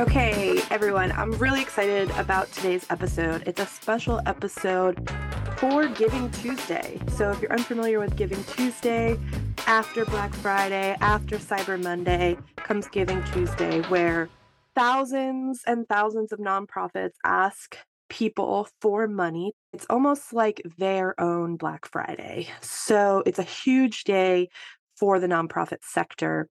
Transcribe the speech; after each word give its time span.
Okay, 0.00 0.58
everyone, 0.70 1.12
I'm 1.12 1.32
really 1.32 1.60
excited 1.60 2.10
about 2.12 2.50
today's 2.52 2.86
episode. 2.88 3.42
It's 3.46 3.60
a 3.60 3.66
special 3.66 4.18
episode 4.24 5.10
for 5.58 5.88
Giving 5.88 6.30
Tuesday. 6.30 6.98
So, 7.08 7.30
if 7.32 7.42
you're 7.42 7.52
unfamiliar 7.52 8.00
with 8.00 8.16
Giving 8.16 8.42
Tuesday, 8.44 9.18
after 9.66 10.06
Black 10.06 10.32
Friday, 10.32 10.96
after 11.02 11.36
Cyber 11.36 11.80
Monday 11.80 12.38
comes 12.56 12.88
Giving 12.88 13.22
Tuesday, 13.24 13.82
where 13.82 14.30
thousands 14.74 15.60
and 15.66 15.86
thousands 15.86 16.32
of 16.32 16.38
nonprofits 16.38 17.16
ask 17.22 17.76
people 18.08 18.68
for 18.80 19.06
money. 19.06 19.52
It's 19.74 19.86
almost 19.90 20.32
like 20.32 20.62
their 20.78 21.14
own 21.20 21.56
Black 21.58 21.86
Friday. 21.86 22.48
So, 22.62 23.22
it's 23.26 23.38
a 23.38 23.42
huge 23.42 24.04
day 24.04 24.48
for 24.96 25.20
the 25.20 25.26
nonprofit 25.26 25.80
sector. 25.82 26.48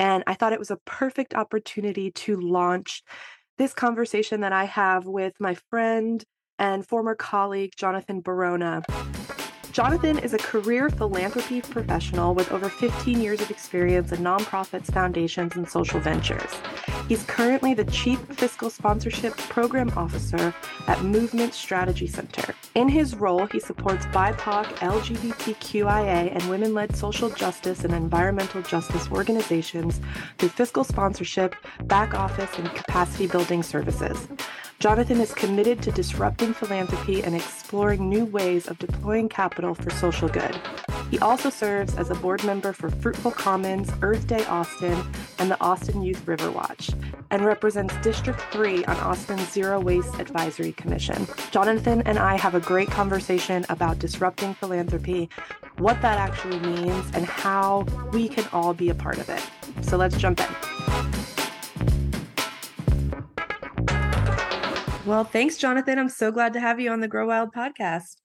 And 0.00 0.24
I 0.26 0.32
thought 0.32 0.54
it 0.54 0.58
was 0.58 0.70
a 0.70 0.78
perfect 0.86 1.34
opportunity 1.34 2.10
to 2.12 2.40
launch 2.40 3.02
this 3.58 3.74
conversation 3.74 4.40
that 4.40 4.52
I 4.52 4.64
have 4.64 5.04
with 5.04 5.34
my 5.38 5.56
friend 5.68 6.24
and 6.58 6.86
former 6.86 7.14
colleague, 7.14 7.72
Jonathan 7.76 8.22
Barona. 8.22 8.82
Jonathan 9.80 10.18
is 10.18 10.34
a 10.34 10.38
career 10.38 10.90
philanthropy 10.90 11.62
professional 11.62 12.34
with 12.34 12.52
over 12.52 12.68
15 12.68 13.18
years 13.18 13.40
of 13.40 13.50
experience 13.50 14.12
in 14.12 14.18
nonprofits, 14.18 14.92
foundations, 14.92 15.56
and 15.56 15.66
social 15.66 15.98
ventures. 15.98 16.54
He's 17.08 17.24
currently 17.24 17.72
the 17.72 17.86
Chief 17.86 18.20
Fiscal 18.20 18.68
Sponsorship 18.68 19.34
Program 19.38 19.90
Officer 19.96 20.54
at 20.86 21.02
Movement 21.02 21.54
Strategy 21.54 22.06
Center. 22.06 22.54
In 22.74 22.90
his 22.90 23.16
role, 23.16 23.46
he 23.46 23.58
supports 23.58 24.04
BIPOC, 24.06 24.66
LGBTQIA, 24.66 26.34
and 26.34 26.50
women 26.50 26.74
led 26.74 26.94
social 26.94 27.30
justice 27.30 27.82
and 27.82 27.94
environmental 27.94 28.60
justice 28.60 29.10
organizations 29.10 30.02
through 30.36 30.50
fiscal 30.50 30.84
sponsorship, 30.84 31.56
back 31.84 32.12
office, 32.12 32.50
and 32.58 32.68
capacity 32.74 33.26
building 33.26 33.62
services. 33.62 34.28
Jonathan 34.80 35.20
is 35.20 35.34
committed 35.34 35.82
to 35.82 35.92
disrupting 35.92 36.54
philanthropy 36.54 37.22
and 37.22 37.36
exploring 37.36 38.08
new 38.08 38.24
ways 38.24 38.66
of 38.66 38.78
deploying 38.78 39.28
capital 39.28 39.74
for 39.74 39.90
social 39.90 40.26
good. 40.26 40.58
He 41.10 41.18
also 41.18 41.50
serves 41.50 41.94
as 41.96 42.08
a 42.08 42.14
board 42.14 42.42
member 42.44 42.72
for 42.72 42.88
Fruitful 42.88 43.32
Commons, 43.32 43.92
Earth 44.00 44.26
Day 44.26 44.42
Austin, 44.46 44.98
and 45.38 45.50
the 45.50 45.60
Austin 45.60 46.00
Youth 46.00 46.26
River 46.26 46.50
Watch, 46.50 46.92
and 47.30 47.44
represents 47.44 47.94
District 47.96 48.40
3 48.52 48.86
on 48.86 48.96
Austin's 49.00 49.52
Zero 49.52 49.78
Waste 49.78 50.18
Advisory 50.18 50.72
Commission. 50.72 51.26
Jonathan 51.50 52.00
and 52.06 52.18
I 52.18 52.38
have 52.38 52.54
a 52.54 52.60
great 52.60 52.90
conversation 52.90 53.66
about 53.68 53.98
disrupting 53.98 54.54
philanthropy, 54.54 55.28
what 55.76 56.00
that 56.00 56.16
actually 56.16 56.58
means, 56.58 57.04
and 57.12 57.26
how 57.26 57.84
we 58.14 58.28
can 58.28 58.46
all 58.50 58.72
be 58.72 58.88
a 58.88 58.94
part 58.94 59.18
of 59.18 59.28
it. 59.28 59.46
So 59.82 59.98
let's 59.98 60.16
jump 60.16 60.40
in. 60.40 61.19
Well, 65.06 65.24
thanks, 65.24 65.56
Jonathan. 65.56 65.98
I'm 65.98 66.10
so 66.10 66.30
glad 66.30 66.52
to 66.52 66.60
have 66.60 66.78
you 66.78 66.90
on 66.90 67.00
the 67.00 67.08
Grow 67.08 67.26
Wild 67.26 67.54
podcast. 67.54 68.16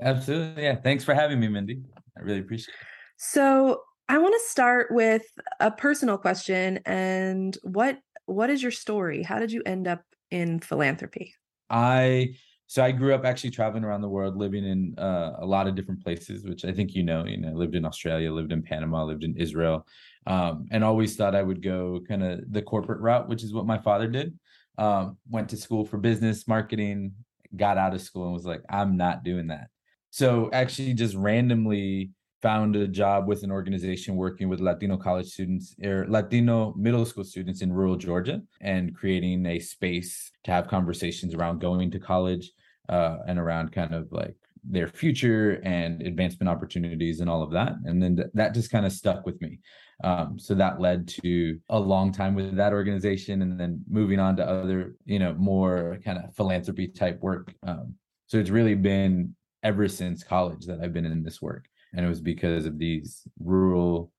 Absolutely. 0.00 0.64
Yeah. 0.64 0.74
Thanks 0.74 1.04
for 1.04 1.14
having 1.14 1.38
me, 1.38 1.46
Mindy. 1.46 1.82
I 2.18 2.20
really 2.20 2.40
appreciate 2.40 2.74
it. 2.74 2.80
So 3.16 3.82
I 4.08 4.18
want 4.18 4.34
to 4.34 4.50
start 4.50 4.88
with 4.90 5.22
a 5.60 5.70
personal 5.70 6.18
question 6.18 6.80
and 6.84 7.56
what 7.62 7.98
what 8.26 8.50
is 8.50 8.62
your 8.62 8.72
story? 8.72 9.22
How 9.22 9.38
did 9.38 9.52
you 9.52 9.62
end 9.66 9.86
up 9.86 10.02
in 10.30 10.58
philanthropy? 10.58 11.34
I 11.70 12.34
so 12.66 12.82
I 12.82 12.90
grew 12.90 13.14
up 13.14 13.24
actually 13.24 13.50
traveling 13.50 13.84
around 13.84 14.00
the 14.00 14.08
world, 14.08 14.36
living 14.36 14.64
in 14.64 14.98
uh, 14.98 15.36
a 15.38 15.46
lot 15.46 15.68
of 15.68 15.76
different 15.76 16.02
places, 16.02 16.44
which 16.44 16.64
I 16.64 16.72
think 16.72 16.94
you 16.94 17.04
know. 17.04 17.24
You 17.24 17.36
know, 17.36 17.52
lived 17.52 17.76
in 17.76 17.84
Australia, 17.84 18.32
lived 18.32 18.52
in 18.52 18.62
Panama, 18.62 19.04
lived 19.04 19.22
in 19.22 19.36
Israel, 19.36 19.86
um, 20.26 20.66
and 20.72 20.82
always 20.82 21.14
thought 21.14 21.36
I 21.36 21.42
would 21.42 21.62
go 21.62 22.00
kind 22.08 22.24
of 22.24 22.40
the 22.50 22.62
corporate 22.62 23.00
route, 23.00 23.28
which 23.28 23.44
is 23.44 23.52
what 23.52 23.66
my 23.66 23.78
father 23.78 24.08
did 24.08 24.36
um, 24.78 25.16
went 25.28 25.48
to 25.50 25.56
school 25.56 25.84
for 25.84 25.98
business 25.98 26.48
marketing, 26.48 27.12
got 27.56 27.78
out 27.78 27.94
of 27.94 28.00
school 28.00 28.24
and 28.24 28.32
was 28.32 28.46
like, 28.46 28.62
I'm 28.68 28.96
not 28.96 29.24
doing 29.24 29.48
that. 29.48 29.68
So 30.10 30.50
actually 30.52 30.94
just 30.94 31.14
randomly 31.14 32.10
found 32.44 32.76
a 32.76 32.86
job 32.86 33.26
with 33.26 33.42
an 33.42 33.50
organization 33.50 34.16
working 34.16 34.48
with 34.48 34.60
Latino 34.60 34.98
college 34.98 35.28
students 35.28 35.74
or 35.82 36.04
Latino 36.08 36.74
middle 36.76 37.06
school 37.06 37.24
students 37.24 37.62
in 37.62 37.72
rural 37.72 37.96
Georgia 37.96 38.42
and 38.60 38.94
creating 38.94 39.46
a 39.46 39.58
space 39.58 40.30
to 40.44 40.50
have 40.50 40.68
conversations 40.68 41.34
around 41.34 41.60
going 41.60 41.90
to 41.90 41.98
college 41.98 42.52
uh, 42.90 43.16
and 43.26 43.38
around 43.38 43.72
kind 43.72 43.94
of 43.94 44.08
like 44.12 44.36
their 44.68 44.88
future 44.88 45.60
and 45.64 46.02
advancement 46.02 46.48
opportunities 46.48 47.20
and 47.20 47.28
all 47.28 47.42
of 47.42 47.50
that. 47.52 47.72
And 47.84 48.02
then 48.02 48.16
th- 48.16 48.28
that 48.34 48.54
just 48.54 48.70
kind 48.70 48.86
of 48.86 48.92
stuck 48.92 49.26
with 49.26 49.40
me. 49.40 49.58
Um, 50.02 50.38
so 50.38 50.54
that 50.54 50.80
led 50.80 51.06
to 51.22 51.58
a 51.68 51.78
long 51.78 52.12
time 52.12 52.34
with 52.34 52.56
that 52.56 52.72
organization 52.72 53.42
and 53.42 53.58
then 53.60 53.82
moving 53.88 54.18
on 54.18 54.36
to 54.36 54.48
other, 54.48 54.96
you 55.04 55.18
know, 55.18 55.34
more 55.34 55.98
kind 56.04 56.18
of 56.18 56.34
philanthropy 56.34 56.88
type 56.88 57.20
work. 57.20 57.54
Um, 57.62 57.94
so 58.26 58.38
it's 58.38 58.50
really 58.50 58.74
been 58.74 59.34
ever 59.62 59.88
since 59.88 60.24
college 60.24 60.66
that 60.66 60.80
I've 60.80 60.92
been 60.92 61.06
in 61.06 61.22
this 61.22 61.40
work. 61.40 61.66
And 61.92 62.04
it 62.04 62.08
was 62.08 62.20
because 62.20 62.66
of 62.66 62.78
these 62.78 63.22
rural, 63.38 64.10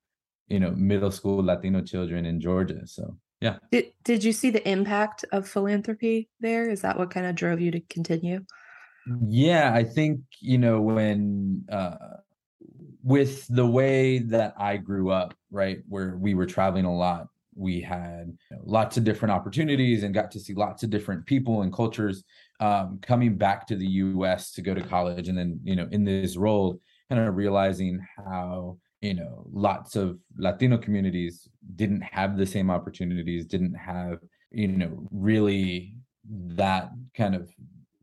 you 0.48 0.60
know, 0.60 0.72
middle 0.72 1.12
school 1.12 1.44
Latino 1.44 1.82
children 1.82 2.26
in 2.26 2.40
Georgia. 2.40 2.86
So 2.86 3.18
yeah. 3.42 3.58
Did 3.72 3.92
did 4.04 4.24
you 4.24 4.32
see 4.32 4.50
the 4.50 4.68
impact 4.68 5.26
of 5.32 5.48
philanthropy 5.48 6.30
there? 6.40 6.70
Is 6.70 6.82
that 6.82 6.98
what 6.98 7.12
kind 7.12 7.26
of 7.26 7.36
drove 7.36 7.60
you 7.60 7.72
to 7.72 7.82
continue? 7.82 8.46
Yeah, 9.28 9.72
I 9.74 9.84
think, 9.84 10.22
you 10.40 10.58
know, 10.58 10.82
when 10.82 11.66
uh 11.72 11.96
with 13.04 13.48
the 13.48 13.66
way 13.66 14.20
that 14.20 14.54
I 14.58 14.78
grew 14.78 15.12
up, 15.12 15.36
right, 15.52 15.80
where 15.88 16.18
we 16.18 16.34
were 16.34 16.46
traveling 16.48 16.86
a 16.86 16.96
lot, 16.96 17.28
we 17.56 17.80
had 17.80 18.36
lots 18.64 18.98
of 18.98 19.04
different 19.04 19.32
opportunities 19.32 20.04
and 20.04 20.14
got 20.14 20.32
to 20.32 20.40
see 20.40 20.54
lots 20.56 20.84
of 20.84 20.90
different 20.90 21.26
people 21.26 21.62
and 21.62 21.72
cultures. 21.72 22.24
Um, 22.60 23.00
coming 23.02 23.38
back 23.38 23.68
to 23.68 23.76
the 23.76 23.86
U.S. 23.86 24.52
to 24.54 24.62
go 24.62 24.74
to 24.74 24.82
college, 24.82 25.28
and 25.28 25.38
then 25.38 25.60
you 25.64 25.76
know, 25.76 25.88
in 25.92 26.04
this 26.06 26.38
role, 26.38 26.80
kind 27.10 27.22
of 27.22 27.36
realizing 27.36 28.00
how 28.18 28.78
you 29.02 29.14
know 29.14 29.46
lots 29.52 29.96
of 29.96 30.18
Latino 30.38 30.78
communities 30.78 31.48
didn't 31.76 32.02
have 32.02 32.38
the 32.38 32.46
same 32.46 32.72
opportunities, 32.72 33.46
didn't 33.46 33.76
have 33.76 34.20
you 34.52 34.68
know 34.70 35.08
really 35.12 35.96
that 36.30 36.90
kind 37.16 37.36
of 37.36 37.52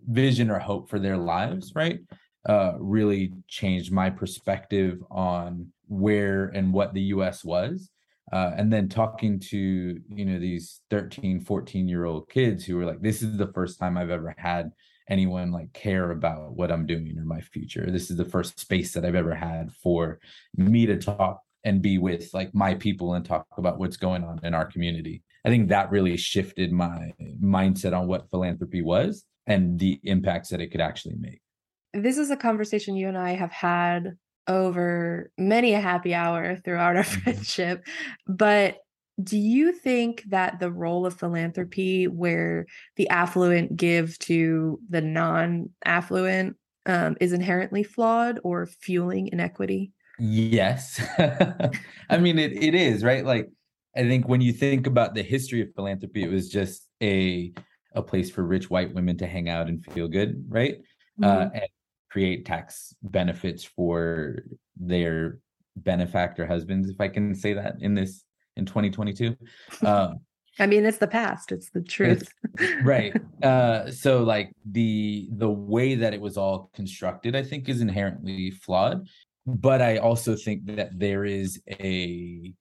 vision 0.08 0.50
or 0.50 0.58
hope 0.58 0.88
for 0.88 0.98
their 0.98 1.16
lives, 1.16 1.72
right? 1.74 2.00
uh, 2.48 2.72
really 2.78 3.32
changed 3.48 3.92
my 3.92 4.10
perspective 4.10 5.02
on 5.10 5.68
where 5.88 6.46
and 6.46 6.72
what 6.72 6.94
the 6.94 7.02
US 7.02 7.44
was. 7.44 7.90
Uh, 8.32 8.52
and 8.56 8.72
then 8.72 8.88
talking 8.88 9.38
to 9.38 10.00
you 10.08 10.24
know 10.24 10.38
these 10.38 10.80
13 10.90 11.40
14 11.40 11.88
year 11.88 12.04
old 12.04 12.30
kids 12.30 12.64
who 12.64 12.76
were 12.76 12.86
like 12.86 13.02
this 13.02 13.20
is 13.20 13.36
the 13.36 13.52
first 13.52 13.80
time 13.80 13.98
i've 13.98 14.10
ever 14.10 14.32
had 14.38 14.70
anyone 15.10 15.50
like 15.50 15.70
care 15.72 16.12
about 16.12 16.52
what 16.52 16.70
i'm 16.70 16.86
doing 16.86 17.18
or 17.18 17.24
my 17.24 17.40
future 17.40 17.90
this 17.90 18.12
is 18.12 18.16
the 18.16 18.24
first 18.24 18.58
space 18.60 18.92
that 18.94 19.04
i've 19.04 19.16
ever 19.16 19.34
had 19.34 19.72
for 19.72 20.20
me 20.56 20.86
to 20.86 20.96
talk 20.96 21.40
and 21.64 21.82
be 21.82 21.98
with 21.98 22.32
like 22.32 22.54
my 22.54 22.74
people 22.74 23.14
and 23.14 23.24
talk 23.24 23.44
about 23.58 23.80
what's 23.80 23.96
going 23.96 24.22
on 24.22 24.38
in 24.44 24.54
our 24.54 24.66
community 24.66 25.20
i 25.44 25.48
think 25.48 25.68
that 25.68 25.90
really 25.90 26.16
shifted 26.16 26.70
my 26.72 27.12
mindset 27.42 27.92
on 27.92 28.06
what 28.06 28.30
philanthropy 28.30 28.82
was 28.82 29.26
and 29.46 29.78
the 29.78 30.00
impacts 30.04 30.50
that 30.50 30.60
it 30.60 30.70
could 30.70 30.80
actually 30.80 31.16
make 31.18 31.42
this 31.94 32.18
is 32.18 32.30
a 32.30 32.36
conversation 32.36 32.96
you 32.96 33.08
and 33.08 33.18
I 33.18 33.30
have 33.30 33.52
had 33.52 34.16
over 34.48 35.30
many 35.38 35.74
a 35.74 35.80
happy 35.80 36.14
hour 36.14 36.56
throughout 36.56 36.96
our 36.96 37.02
mm-hmm. 37.02 37.20
friendship. 37.20 37.86
But 38.26 38.78
do 39.22 39.38
you 39.38 39.72
think 39.72 40.24
that 40.28 40.58
the 40.58 40.70
role 40.70 41.04
of 41.04 41.18
philanthropy, 41.18 42.08
where 42.08 42.66
the 42.96 43.08
affluent 43.10 43.76
give 43.76 44.18
to 44.20 44.80
the 44.88 45.02
non 45.02 45.70
affluent, 45.84 46.56
um, 46.86 47.16
is 47.20 47.32
inherently 47.32 47.82
flawed 47.82 48.40
or 48.42 48.66
fueling 48.66 49.28
inequity? 49.28 49.92
Yes. 50.18 51.00
I 52.10 52.18
mean, 52.18 52.38
it, 52.38 52.52
it 52.52 52.74
is, 52.74 53.04
right? 53.04 53.24
Like, 53.24 53.50
I 53.94 54.02
think 54.02 54.26
when 54.26 54.40
you 54.40 54.52
think 54.52 54.86
about 54.86 55.14
the 55.14 55.22
history 55.22 55.60
of 55.60 55.74
philanthropy, 55.74 56.22
it 56.22 56.30
was 56.30 56.48
just 56.48 56.88
a 57.02 57.52
a 57.94 58.02
place 58.02 58.30
for 58.30 58.44
rich 58.44 58.70
white 58.70 58.94
women 58.94 59.16
to 59.18 59.26
hang 59.26 59.48
out 59.48 59.68
and 59.68 59.84
feel 59.84 60.08
good, 60.08 60.44
right? 60.48 60.78
Uh, 61.22 61.26
mm-hmm. 61.26 61.46
Uh, 61.46 61.50
and 61.54 61.68
create 62.10 62.44
tax 62.44 62.94
benefits 63.02 63.64
for 63.64 64.42
their 64.76 65.38
benefactor 65.76 66.46
husbands, 66.46 66.90
if 66.90 67.00
I 67.00 67.08
can 67.08 67.34
say 67.34 67.54
that 67.54 67.76
in 67.80 67.94
this 67.94 68.24
in 68.56 68.66
2022. 68.66 69.36
Um, 69.84 70.20
I 70.58 70.66
mean, 70.66 70.84
it's 70.84 70.98
the 70.98 71.06
past; 71.06 71.50
it's 71.50 71.70
the 71.70 71.80
truth, 71.80 72.28
it's, 72.58 72.74
right? 72.84 73.14
Uh, 73.42 73.90
so, 73.90 74.22
like 74.22 74.52
the 74.70 75.28
the 75.32 75.48
way 75.48 75.94
that 75.94 76.12
it 76.12 76.20
was 76.20 76.36
all 76.36 76.70
constructed, 76.74 77.34
I 77.34 77.42
think, 77.42 77.70
is 77.70 77.80
inherently 77.80 78.50
flawed. 78.50 79.08
But 79.46 79.80
I 79.80 79.96
also 79.96 80.36
think 80.36 80.66
that 80.76 80.90
there 80.98 81.24
is 81.24 81.60
a 81.68 82.52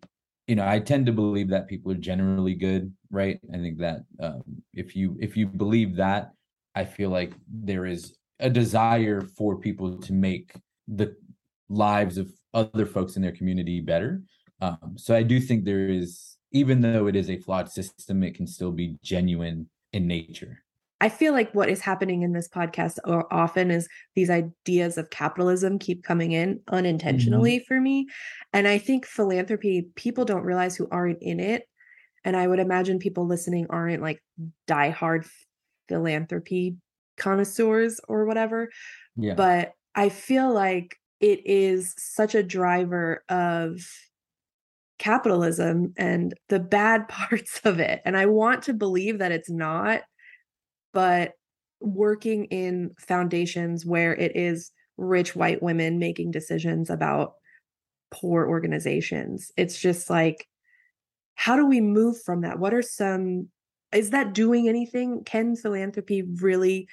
you 0.52 0.56
know 0.58 0.68
i 0.68 0.80
tend 0.80 1.06
to 1.06 1.12
believe 1.22 1.50
that 1.50 1.72
people 1.72 1.92
are 1.92 2.04
generally 2.12 2.56
good 2.68 2.84
right 3.10 3.40
i 3.56 3.58
think 3.58 3.78
that 3.78 4.00
um, 4.26 4.44
if 4.74 4.96
you 4.98 5.18
if 5.28 5.38
you 5.38 5.46
believe 5.48 5.96
that 5.96 6.32
i 6.76 6.84
feel 6.84 7.10
like 7.10 7.34
there 7.48 7.86
is 7.86 8.02
a 8.42 8.50
desire 8.50 9.22
for 9.38 9.56
people 9.56 9.98
to 9.98 10.14
make 10.14 10.54
the 10.88 11.16
lives 11.70 12.18
of 12.18 12.32
other 12.54 12.86
folks 12.86 13.16
in 13.16 13.22
their 13.22 13.32
community 13.32 13.80
better. 13.80 14.22
Um, 14.60 14.96
so 14.98 15.16
I 15.16 15.24
do 15.24 15.40
think 15.40 15.64
there 15.64 15.90
is 15.90 16.38
even 16.52 16.82
though 16.82 17.08
it 17.08 17.16
is 17.16 17.30
a 17.30 17.38
flawed 17.38 17.72
system, 17.72 18.24
it 18.24 18.36
can 18.36 18.46
still 18.46 18.72
be 18.72 18.98
genuine 19.04 19.70
in 19.94 20.06
nature. 20.06 20.64
I 21.02 21.10
feel 21.10 21.34
like 21.34 21.52
what 21.54 21.68
is 21.68 21.82
happening 21.82 22.22
in 22.22 22.32
this 22.32 22.48
podcast 22.48 23.00
often 23.32 23.72
is 23.72 23.90
these 24.16 24.30
ideas 24.30 25.00
of 25.00 25.10
capitalism 25.10 25.80
keep 25.80 26.04
coming 26.04 26.32
in 26.32 26.60
unintentionally 26.68 27.58
mm-hmm. 27.58 27.66
for 27.68 27.82
me. 27.82 28.08
And 28.54 28.68
I 28.68 28.78
think 28.78 29.08
philanthropy, 29.08 29.88
people 29.96 30.26
don't 30.26 30.44
realize 30.44 30.76
who 30.76 30.88
aren't 30.92 31.22
in 31.24 31.40
it. 31.40 31.68
And 32.24 32.38
I 32.38 32.46
would 32.46 32.60
imagine 32.60 33.00
people 33.00 33.26
listening 33.26 33.66
aren't 33.72 34.04
like 34.04 34.24
diehard 34.68 35.28
philanthropy 35.90 36.76
connoisseurs 37.18 38.00
or 38.08 38.26
whatever. 38.26 38.70
Yeah. 39.16 39.34
But 39.34 39.74
I 39.96 40.10
feel 40.10 40.54
like 40.54 40.98
it 41.20 41.42
is 41.46 41.96
such 41.98 42.36
a 42.36 42.44
driver 42.44 43.24
of 43.28 43.82
capitalism 45.00 45.94
and 45.98 46.36
the 46.50 46.60
bad 46.60 47.08
parts 47.10 47.60
of 47.64 47.80
it. 47.80 48.02
And 48.06 48.16
I 48.16 48.28
want 48.28 48.62
to 48.64 48.74
believe 48.74 49.18
that 49.18 49.32
it's 49.32 49.50
not 49.50 50.02
but 50.94 51.34
working 51.80 52.46
in 52.46 52.92
foundations 53.00 53.86
where 53.86 54.14
it 54.16 54.36
is 54.36 54.72
rich 54.98 55.36
white 55.36 55.64
women 55.64 55.98
making 55.98 56.32
decisions 56.32 56.90
about 56.90 57.34
poor 58.12 58.46
organizations 58.46 59.52
it's 59.58 59.80
just 59.80 60.10
like 60.10 60.48
how 61.42 61.56
do 61.56 61.66
we 61.66 61.82
move 61.82 62.22
from 62.22 62.42
that? 62.42 62.60
What 62.60 62.72
are 62.72 62.84
some 62.84 63.50
is 63.92 64.12
that 64.12 64.34
doing 64.34 64.70
anything? 64.70 65.24
Can 65.26 65.56
philanthropy 65.56 66.22
really 66.22 66.88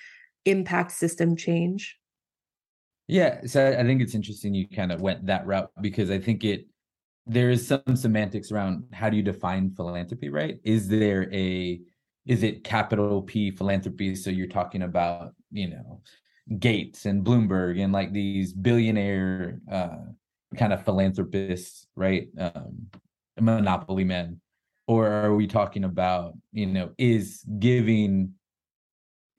impact 0.47 0.93
system 0.93 1.37
change? 1.37 1.97
Yeah 3.07 3.41
so 3.47 3.69
i 3.79 3.83
think 3.85 4.03
it's 4.03 4.15
interesting 4.15 4.53
you 4.53 4.69
kind 4.69 4.93
of 4.93 5.01
went 5.01 5.25
that 5.27 5.47
route 5.47 5.71
because 5.81 6.11
i 6.11 6.19
think 6.19 6.45
it 6.45 6.67
there 7.27 7.49
is 7.49 7.67
some 7.67 7.97
semantics 7.97 8.53
around 8.53 8.85
how 8.93 9.09
do 9.09 9.17
you 9.17 9.23
define 9.23 9.71
philanthropy 9.71 10.29
right? 10.29 10.59
Is 10.65 10.89
there 10.89 11.33
a 11.33 11.81
is 12.29 12.43
it 12.43 12.63
capital 12.63 13.23
P 13.23 13.51
philanthropy? 13.51 14.15
So 14.15 14.31
you're 14.31 14.47
talking 14.47 14.83
about, 14.83 15.33
you 15.51 15.71
know, 15.71 16.03
Gates 16.59 17.07
and 17.07 17.25
Bloomberg 17.25 17.83
and 17.83 17.93
like 17.93 18.13
these 18.13 18.53
billionaire 18.53 19.61
uh, 19.71 19.97
kind 20.57 20.75
of 20.75 20.85
philanthropists, 20.85 21.87
right? 21.97 22.29
Um, 22.39 22.87
monopoly 23.41 24.05
men. 24.05 24.41
Or 24.87 25.09
are 25.09 25.35
we 25.35 25.47
talking 25.47 25.85
about, 25.85 26.35
you 26.53 26.67
know, 26.67 26.91
is 26.99 27.45
giving, 27.59 28.35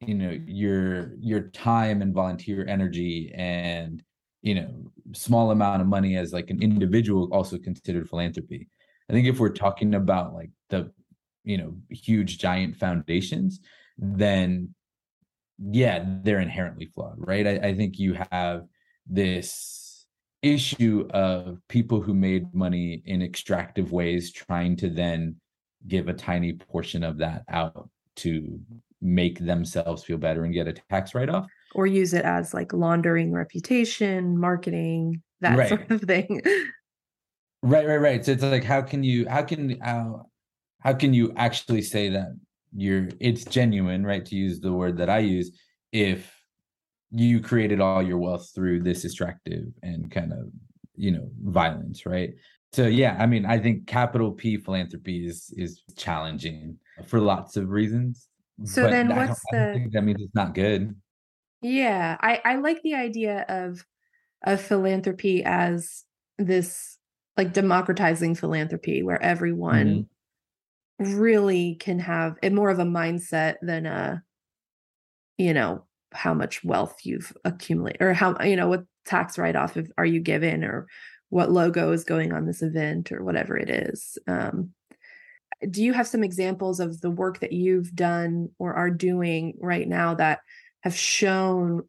you 0.01 0.15
know, 0.15 0.37
your 0.47 1.15
your 1.19 1.41
time 1.49 2.01
and 2.01 2.13
volunteer 2.13 2.65
energy 2.67 3.31
and 3.35 4.03
you 4.41 4.55
know 4.55 4.69
small 5.13 5.51
amount 5.51 5.81
of 5.81 5.87
money 5.87 6.15
as 6.15 6.31
like 6.31 6.49
an 6.49 6.61
individual 6.61 7.27
also 7.33 7.57
considered 7.57 8.07
philanthropy 8.07 8.69
i 9.09 9.13
think 9.13 9.27
if 9.27 9.37
we're 9.37 9.49
talking 9.49 9.95
about 9.95 10.33
like 10.33 10.49
the 10.69 10.89
you 11.49 11.57
know 11.57 11.73
huge 11.89 12.37
giant 12.37 12.75
foundations 12.75 13.59
then 13.97 14.73
yeah 15.71 16.05
they're 16.23 16.39
inherently 16.39 16.85
flawed 16.93 17.15
right? 17.17 17.45
I, 17.47 17.69
I, 17.69 17.75
think 17.75 17.99
you 17.99 18.17
have 18.31 18.65
this 19.07 20.05
issue 20.41 21.07
of 21.13 21.57
people 21.67 22.01
who 22.01 22.13
made 22.13 22.53
money 22.53 23.01
in 23.05 23.21
extractive 23.21 23.91
ways 23.91 24.31
trying 24.31 24.77
to 24.77 24.89
then 24.89 25.35
give 25.87 26.07
a 26.07 26.13
tiny 26.13 26.53
portion 26.53 27.03
of 27.03 27.17
that 27.17 27.43
out 27.49 27.89
to 28.17 28.59
make 29.01 29.39
themselves 29.39 30.03
feel 30.03 30.17
better 30.17 30.43
and 30.43 30.53
get 30.53 30.67
a 30.67 30.73
tax 30.73 31.15
write-off. 31.15 31.47
Or 31.75 31.87
use 31.87 32.13
it 32.13 32.25
as 32.25 32.53
like 32.53 32.73
laundering 32.73 33.31
reputation 33.31 34.37
marketing 34.37 35.21
that 35.41 35.57
right. 35.57 35.69
sort 35.69 35.91
of 35.91 36.01
thing. 36.01 36.41
Right 37.61 37.85
right 37.85 37.97
right. 37.97 38.23
So 38.23 38.31
it's 38.31 38.41
like 38.41 38.63
how 38.63 38.81
can 38.81 39.03
you 39.03 39.27
how 39.27 39.41
can 39.41 39.77
how 39.81 40.27
how 40.79 40.93
can 40.93 41.13
you 41.13 41.33
actually 41.35 41.81
say 41.81 42.09
that 42.09 42.29
you're 42.75 43.09
it's 43.19 43.45
genuine 43.45 44.05
right 44.05 44.25
to 44.25 44.35
use 44.35 44.59
the 44.59 44.71
word 44.71 44.97
that 44.97 45.09
i 45.09 45.19
use 45.19 45.57
if 45.91 46.35
you 47.11 47.39
created 47.39 47.81
all 47.81 48.01
your 48.01 48.17
wealth 48.17 48.51
through 48.53 48.81
this 48.81 49.03
extractive 49.03 49.63
and 49.81 50.11
kind 50.11 50.31
of 50.31 50.49
you 50.95 51.11
know 51.11 51.29
violence 51.41 52.05
right? 52.05 52.33
So 52.71 52.85
yeah 52.85 53.17
i 53.19 53.25
mean 53.25 53.47
i 53.47 53.57
think 53.57 53.87
capital 53.87 54.31
p 54.31 54.57
philanthropy 54.57 55.25
is 55.25 55.51
is 55.57 55.81
challenging 55.97 56.77
for 57.07 57.19
lots 57.19 57.57
of 57.57 57.69
reasons 57.69 58.27
so 58.63 58.87
then 58.87 59.09
what's 59.15 59.39
the 59.51 59.87
that 59.91 60.03
means 60.03 60.21
it's 60.21 60.35
not 60.35 60.53
good. 60.53 60.95
Yeah 61.61 62.15
i 62.21 62.41
i 62.45 62.55
like 62.57 62.81
the 62.83 62.93
idea 62.93 63.43
of 63.49 63.83
of 64.43 64.61
philanthropy 64.61 65.43
as 65.43 66.03
this 66.37 66.99
like 67.37 67.53
democratizing 67.53 68.35
philanthropy 68.35 69.01
where 69.01 69.21
everyone 69.21 69.87
mm-hmm 69.87 70.01
really 70.99 71.75
can 71.75 71.99
have 71.99 72.37
a 72.43 72.49
more 72.49 72.69
of 72.69 72.79
a 72.79 72.85
mindset 72.85 73.55
than 73.61 73.85
a 73.85 74.21
you 75.37 75.53
know 75.53 75.85
how 76.11 76.33
much 76.33 76.63
wealth 76.63 76.97
you've 77.03 77.35
accumulated 77.45 78.01
or 78.01 78.13
how 78.13 78.35
you 78.43 78.55
know 78.55 78.67
what 78.67 78.83
tax 79.05 79.37
write-off 79.37 79.77
are 79.97 80.05
you 80.05 80.19
given 80.19 80.63
or 80.63 80.87
what 81.29 81.51
logo 81.51 81.91
is 81.91 82.03
going 82.03 82.33
on 82.33 82.45
this 82.45 82.61
event 82.61 83.11
or 83.11 83.23
whatever 83.23 83.57
it 83.57 83.69
is 83.69 84.17
um, 84.27 84.71
do 85.69 85.83
you 85.83 85.93
have 85.93 86.07
some 86.07 86.23
examples 86.23 86.79
of 86.79 86.99
the 87.01 87.11
work 87.11 87.39
that 87.39 87.53
you've 87.53 87.93
done 87.95 88.49
or 88.59 88.73
are 88.73 88.89
doing 88.89 89.53
right 89.59 89.87
now 89.87 90.13
that 90.13 90.39
have 90.81 90.95
shown 90.95 91.83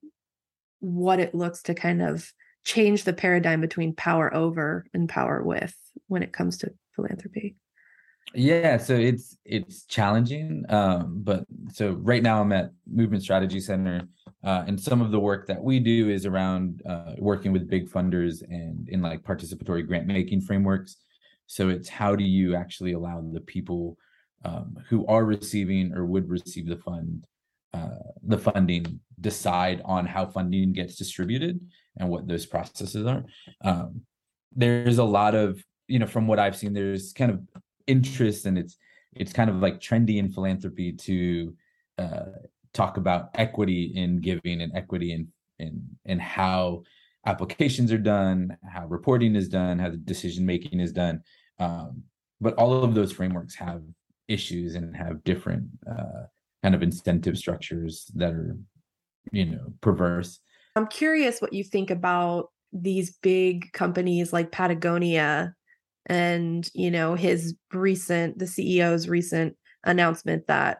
what 0.80 1.20
it 1.20 1.34
looks 1.34 1.62
to 1.62 1.74
kind 1.74 2.02
of 2.02 2.32
change 2.64 3.04
the 3.04 3.12
paradigm 3.12 3.60
between 3.60 3.94
power 3.94 4.32
over 4.34 4.86
and 4.92 5.08
power 5.08 5.42
with 5.42 5.74
when 6.08 6.22
it 6.22 6.32
comes 6.32 6.58
to 6.58 6.72
philanthropy 6.94 7.56
yeah 8.34 8.76
so 8.76 8.94
it's 8.94 9.36
it's 9.44 9.84
challenging 9.84 10.64
um 10.68 11.20
but 11.22 11.44
so 11.72 11.92
right 11.92 12.22
now 12.22 12.40
i'm 12.40 12.52
at 12.52 12.70
movement 12.86 13.22
strategy 13.22 13.60
center 13.60 14.06
uh, 14.42 14.64
and 14.66 14.80
some 14.80 15.02
of 15.02 15.10
the 15.10 15.20
work 15.20 15.46
that 15.46 15.62
we 15.62 15.78
do 15.78 16.08
is 16.08 16.24
around 16.24 16.82
uh, 16.88 17.12
working 17.18 17.52
with 17.52 17.68
big 17.68 17.90
funders 17.90 18.42
and 18.48 18.88
in 18.88 19.02
like 19.02 19.22
participatory 19.22 19.86
grant 19.86 20.06
making 20.06 20.40
frameworks. 20.40 20.96
So 21.46 21.68
it's 21.68 21.88
how 21.88 22.16
do 22.16 22.24
you 22.24 22.54
actually 22.54 22.92
allow 22.92 23.22
the 23.32 23.40
people 23.40 23.98
um, 24.44 24.78
who 24.88 25.06
are 25.06 25.24
receiving 25.24 25.92
or 25.92 26.06
would 26.06 26.28
receive 26.30 26.66
the 26.66 26.76
fund 26.76 27.26
uh, 27.72 27.98
the 28.24 28.38
funding 28.38 28.98
decide 29.20 29.80
on 29.84 30.04
how 30.04 30.26
funding 30.26 30.72
gets 30.72 30.96
distributed 30.96 31.60
and 31.98 32.08
what 32.08 32.26
those 32.26 32.44
processes 32.44 33.06
are. 33.06 33.24
Um, 33.62 34.00
there's 34.56 34.98
a 34.98 35.04
lot 35.04 35.36
of 35.36 35.62
you 35.86 35.98
know 35.98 36.06
from 36.06 36.26
what 36.26 36.40
i've 36.40 36.56
seen 36.56 36.72
there's 36.72 37.12
kind 37.12 37.30
of 37.30 37.40
interest 37.90 38.46
and 38.46 38.56
it's 38.56 38.76
it's 39.12 39.32
kind 39.32 39.50
of 39.50 39.56
like 39.56 39.80
trendy 39.80 40.18
in 40.18 40.30
philanthropy 40.30 40.92
to 40.92 41.52
uh, 41.98 42.32
talk 42.72 42.96
about 42.96 43.30
equity 43.34 43.92
in 43.96 44.20
giving 44.20 44.60
and 44.62 44.72
equity 44.74 45.12
in 45.12 45.28
in 45.58 45.82
in 46.04 46.18
how 46.18 46.82
applications 47.26 47.92
are 47.92 47.98
done, 47.98 48.56
how 48.72 48.86
reporting 48.86 49.36
is 49.36 49.48
done, 49.48 49.78
how 49.78 49.90
the 49.90 49.96
decision 49.96 50.46
making 50.46 50.80
is 50.80 50.92
done. 50.92 51.20
Um, 51.58 52.04
but 52.40 52.54
all 52.54 52.82
of 52.82 52.94
those 52.94 53.12
frameworks 53.12 53.54
have 53.56 53.82
issues 54.28 54.74
and 54.74 54.96
have 54.96 55.22
different 55.24 55.64
uh, 55.90 56.24
kind 56.62 56.74
of 56.74 56.82
incentive 56.82 57.36
structures 57.36 58.10
that 58.14 58.32
are, 58.32 58.56
you 59.32 59.44
know, 59.44 59.74
perverse. 59.82 60.40
I'm 60.76 60.86
curious 60.86 61.42
what 61.42 61.52
you 61.52 61.64
think 61.64 61.90
about 61.90 62.50
these 62.72 63.10
big 63.22 63.72
companies 63.72 64.32
like 64.32 64.52
Patagonia 64.52 65.54
and 66.10 66.68
you 66.74 66.90
know 66.90 67.14
his 67.14 67.54
recent 67.72 68.38
the 68.38 68.44
CEO's 68.44 69.08
recent 69.08 69.56
announcement 69.84 70.46
that 70.48 70.78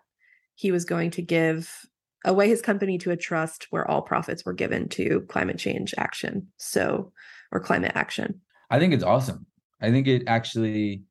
he 0.57 0.73
was 0.73 0.85
going 0.85 1.11
to 1.13 1.23
give 1.23 1.87
away 2.25 2.49
his 2.49 2.61
company 2.61 2.99
to 2.99 3.13
a 3.13 3.17
trust 3.17 3.69
where 3.71 3.89
all 3.89 4.03
profits 4.03 4.45
were 4.45 4.53
given 4.53 4.89
to 4.89 5.21
climate 5.29 5.57
change 5.57 5.95
action 5.97 6.49
so 6.59 7.13
or 7.53 7.61
climate 7.61 7.93
action. 7.95 8.41
I 8.71 8.79
think 8.79 8.93
it's 8.93 9.05
awesome. 9.05 9.47
I 9.81 9.91
think 9.91 10.09
it 10.09 10.25
actually 10.27 11.05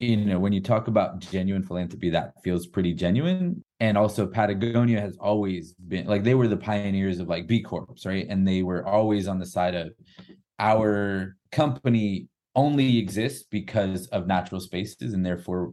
you 0.00 0.16
know 0.16 0.38
when 0.38 0.52
you 0.52 0.62
talk 0.62 0.88
about 0.88 1.20
genuine 1.20 1.62
philanthropy 1.62 2.10
that 2.10 2.32
feels 2.42 2.66
pretty 2.66 2.92
genuine 2.92 3.62
and 3.80 3.96
also 3.96 4.26
patagonia 4.26 5.00
has 5.00 5.16
always 5.18 5.72
been 5.88 6.06
like 6.06 6.22
they 6.22 6.34
were 6.34 6.48
the 6.48 6.56
pioneers 6.56 7.18
of 7.18 7.28
like 7.28 7.46
b 7.46 7.62
corps 7.62 7.86
right? 8.04 8.26
And 8.28 8.48
they 8.48 8.62
were 8.62 8.86
always 8.86 9.28
on 9.28 9.38
the 9.38 9.46
side 9.46 9.74
of 9.74 9.92
our 10.58 11.36
company 11.52 12.28
only 12.56 12.98
exists 12.98 13.46
because 13.48 14.06
of 14.08 14.26
natural 14.26 14.60
spaces 14.60 15.12
and 15.12 15.24
therefore 15.24 15.72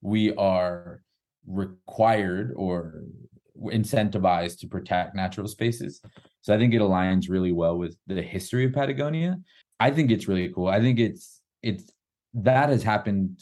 we 0.00 0.34
are 0.36 1.02
required 1.46 2.52
or 2.56 3.02
incentivized 3.64 4.60
to 4.60 4.68
protect 4.68 5.14
natural 5.14 5.48
spaces. 5.48 6.00
So 6.40 6.54
i 6.54 6.58
think 6.58 6.72
it 6.72 6.80
aligns 6.80 7.28
really 7.28 7.52
well 7.52 7.76
with 7.76 7.96
the 8.06 8.22
history 8.22 8.64
of 8.64 8.72
patagonia. 8.72 9.38
I 9.80 9.90
think 9.90 10.10
it's 10.10 10.28
really 10.28 10.50
cool. 10.54 10.68
I 10.68 10.80
think 10.80 10.98
it's 10.98 11.40
it's 11.62 11.90
that 12.32 12.68
has 12.68 12.82
happened 12.82 13.40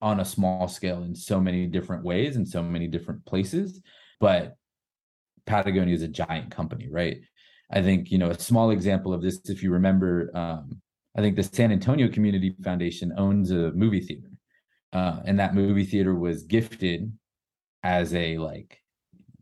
on 0.00 0.20
a 0.20 0.24
small 0.24 0.66
scale 0.66 1.02
in 1.04 1.14
so 1.14 1.40
many 1.40 1.66
different 1.66 2.04
ways 2.04 2.36
in 2.36 2.46
so 2.46 2.62
many 2.62 2.88
different 2.88 3.24
places 3.26 3.80
but 4.18 4.56
patagonia 5.46 5.94
is 5.94 6.02
a 6.02 6.08
giant 6.08 6.50
company 6.50 6.88
right? 6.90 7.18
I 7.70 7.82
think 7.82 8.10
you 8.10 8.18
know 8.18 8.30
a 8.30 8.38
small 8.38 8.70
example 8.70 9.12
of 9.12 9.22
this 9.22 9.40
if 9.44 9.62
you 9.62 9.70
remember 9.72 10.30
um, 10.34 10.80
I 11.16 11.20
think 11.20 11.36
the 11.36 11.42
San 11.42 11.70
Antonio 11.70 12.08
Community 12.08 12.56
Foundation 12.62 13.12
owns 13.16 13.50
a 13.50 13.70
movie 13.72 14.00
theater. 14.00 14.30
uh, 14.92 15.20
and 15.24 15.38
that 15.38 15.54
movie 15.54 15.84
theater 15.84 16.14
was 16.14 16.44
gifted 16.44 17.12
as 17.82 18.14
a 18.14 18.38
like 18.38 18.80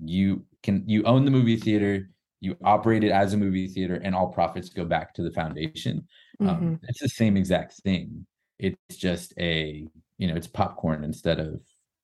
you 0.05 0.45
can 0.63 0.83
you 0.87 1.03
own 1.05 1.25
the 1.25 1.31
movie 1.31 1.57
theater 1.57 2.09
you 2.41 2.57
operate 2.65 3.05
it 3.05 3.13
as 3.13 3.33
a 3.33 3.37
movie 3.37 3.69
theater 3.69 4.01
and 4.03 4.15
all 4.15 4.29
profits 4.29 4.69
go 4.69 4.85
back 4.85 5.15
to 5.15 5.23
the 5.23 5.31
foundation 5.31 6.07
um, 6.41 6.47
mm-hmm. 6.47 6.67
um, 6.67 6.81
it's 6.85 7.01
the 7.01 7.09
same 7.09 7.37
exact 7.37 7.75
thing 7.83 8.27
it's 8.59 8.97
just 8.97 9.33
a 9.39 9.87
you 10.19 10.27
know 10.27 10.35
it's 10.35 10.49
popcorn 10.49 11.05
instead 11.05 11.39
of 11.39 11.61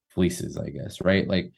fleeces 0.09 0.57
i 0.57 0.69
guess 0.69 1.01
right 1.01 1.27
like 1.27 1.53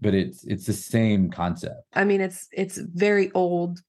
but 0.00 0.12
it's 0.12 0.44
it's 0.44 0.66
the 0.66 0.72
same 0.72 1.30
concept 1.30 1.82
i 1.94 2.04
mean 2.04 2.20
it's 2.20 2.48
it's 2.52 2.78
very 2.78 3.30
old 3.32 3.80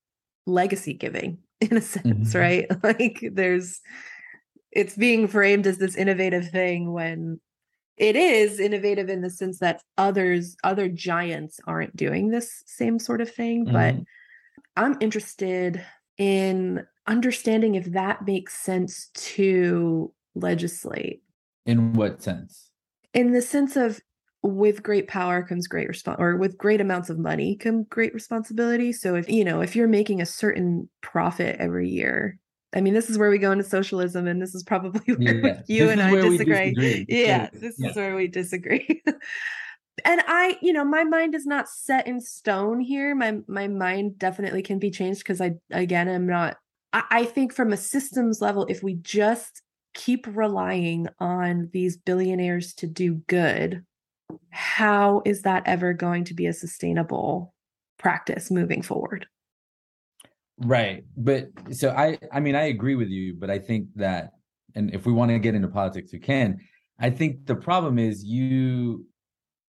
legacy 0.46 0.94
giving 0.94 1.38
in 1.62 1.78
a 1.78 1.82
sense 1.82 2.34
mm-hmm. 2.34 2.38
right 2.38 2.68
like 2.84 3.20
there's 3.32 3.82
it's 4.72 4.96
being 4.96 5.28
framed 5.28 5.66
as 5.66 5.78
this 5.78 5.96
innovative 5.96 6.50
thing 6.50 6.92
when 6.92 7.40
it 7.98 8.16
is 8.16 8.60
innovative 8.60 9.10
in 9.10 9.22
the 9.22 9.30
sense 9.30 9.60
that 9.60 9.82
others 9.98 10.56
other 10.64 10.88
giants 10.88 11.60
aren't 11.66 11.96
doing 11.96 12.30
this 12.30 12.64
same 12.66 13.00
sort 13.00 13.22
of 13.22 13.32
thing 13.34 13.66
mm-hmm. 13.66 13.74
but 13.74 13.96
i'm 14.76 14.98
interested 15.00 15.84
in 16.18 16.86
understanding 17.08 17.76
if 17.76 17.86
that 17.86 18.26
makes 18.26 18.54
sense 18.54 19.10
to 19.14 20.12
legislate 20.36 21.24
in 21.66 21.94
what 21.94 22.22
sense 22.22 22.70
in 23.14 23.32
the 23.32 23.42
sense 23.42 23.76
of 23.76 24.00
with 24.44 24.84
great 24.84 25.08
power 25.08 25.44
comes 25.44 25.68
great 25.68 25.88
response 25.88 26.18
or 26.20 26.38
with 26.38 26.58
great 26.58 26.80
amounts 26.80 27.10
of 27.10 27.18
money 27.18 27.56
come 27.56 27.84
great 27.84 28.14
responsibility 28.14 28.92
so 28.92 29.16
if 29.16 29.30
you 29.30 29.44
know 29.44 29.62
if 29.62 29.76
you're 29.76 29.88
making 29.88 30.22
a 30.22 30.26
certain 30.26 30.88
profit 31.02 31.56
every 31.60 31.90
year 31.90 32.38
I 32.74 32.82
mean, 32.82 32.94
this 32.94 33.10
is 33.10 33.18
where 33.18 33.30
we 33.30 33.38
go 33.38 33.54
into 33.54 33.64
socialism, 33.64 34.28
and 34.28 34.42
this 34.42 34.54
is 34.54 34.62
probably 34.62 35.14
where 35.16 35.48
yeah. 35.48 35.62
you 35.68 35.86
this 35.86 35.92
and 35.94 36.02
I 36.02 36.12
disagree. 36.12 36.74
disagree. 36.74 37.06
Yeah, 37.08 37.50
this 37.54 37.76
yeah. 37.80 37.90
is 37.90 37.96
where 37.96 38.14
we 38.14 38.28
disagree. 38.28 39.02
and 40.06 40.22
I, 40.28 40.58
you 40.62 40.74
know, 40.74 40.84
my 40.84 41.04
mind 41.04 41.34
is 41.34 41.46
not 41.46 41.70
set 41.70 42.08
in 42.08 42.20
stone 42.20 42.82
here. 42.82 43.16
My 43.16 43.38
my 43.48 43.68
mind 43.68 44.20
definitely 44.20 44.62
can 44.62 44.80
be 44.80 44.92
changed 44.92 45.20
because 45.20 45.40
I 45.40 45.56
again 45.72 46.10
i'm 46.10 46.28
not 46.28 46.58
I, 46.94 47.04
I 47.10 47.26
think 47.26 47.54
from 47.54 47.74
a 47.74 47.78
systems 47.78 48.42
level, 48.42 48.66
if 48.70 48.84
we 48.84 48.96
just 48.96 49.62
keep 49.94 50.28
relying 50.28 51.08
on 51.20 51.70
these 51.74 51.98
billionaires 51.98 52.74
to 52.76 52.88
do 52.88 53.16
good, 53.28 53.84
how 54.50 55.22
is 55.26 55.44
that 55.44 55.64
ever 55.66 55.94
going 55.94 56.24
to 56.26 56.34
be 56.34 56.46
a 56.48 56.54
sustainable 56.54 57.54
practice 57.98 58.52
moving 58.52 58.82
forward? 58.82 59.28
Right. 60.60 61.06
But 61.16 61.50
so 61.72 61.92
I 61.92 62.18
I 62.32 62.40
mean 62.40 62.56
I 62.56 62.64
agree 62.64 62.96
with 62.96 63.10
you, 63.10 63.36
but 63.36 63.50
I 63.50 63.60
think 63.60 63.90
that 63.96 64.32
and 64.76 64.94
if 64.94 65.06
we 65.06 65.14
want 65.14 65.32
to 65.32 65.40
get 65.40 65.56
into 65.56 65.68
politics 65.68 66.12
we 66.12 66.20
can. 66.20 66.60
I 67.00 67.12
think 67.12 67.46
the 67.46 67.56
problem 67.56 68.00
is 68.00 68.24
you 68.24 69.06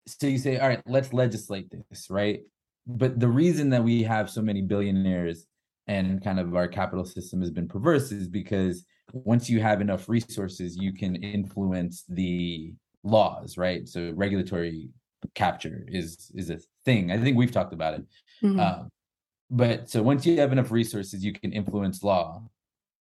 so 0.06 0.26
you 0.26 0.38
say 0.38 0.58
all 0.58 0.68
right, 0.68 0.82
let's 0.86 1.12
legislate 1.12 1.70
this, 1.70 2.08
right? 2.10 2.40
But 2.86 3.20
the 3.20 3.28
reason 3.28 3.70
that 3.70 3.84
we 3.84 4.02
have 4.02 4.28
so 4.28 4.42
many 4.42 4.60
billionaires 4.60 5.46
and 5.86 6.22
kind 6.22 6.40
of 6.40 6.54
our 6.56 6.66
capital 6.66 7.04
system 7.04 7.40
has 7.40 7.50
been 7.50 7.68
perverse 7.68 8.10
is 8.10 8.28
because 8.28 8.84
once 9.12 9.48
you 9.48 9.60
have 9.60 9.80
enough 9.80 10.08
resources 10.08 10.76
you 10.76 10.92
can 10.92 11.16
influence 11.16 12.04
the 12.08 12.72
laws, 13.04 13.56
right? 13.56 13.88
So 13.88 14.12
regulatory 14.14 14.88
capture 15.34 15.84
is 15.88 16.30
is 16.34 16.50
a 16.50 16.58
thing. 16.84 17.12
I 17.12 17.18
think 17.18 17.36
we've 17.36 17.52
talked 17.52 17.72
about 17.72 17.94
it. 17.94 18.04
Mm-hmm. 18.42 18.60
Um, 18.60 18.88
but 19.52 19.88
so 19.90 20.02
once 20.02 20.24
you 20.24 20.40
have 20.40 20.50
enough 20.50 20.70
resources 20.70 21.24
you 21.24 21.32
can 21.32 21.52
influence 21.52 22.02
law 22.02 22.42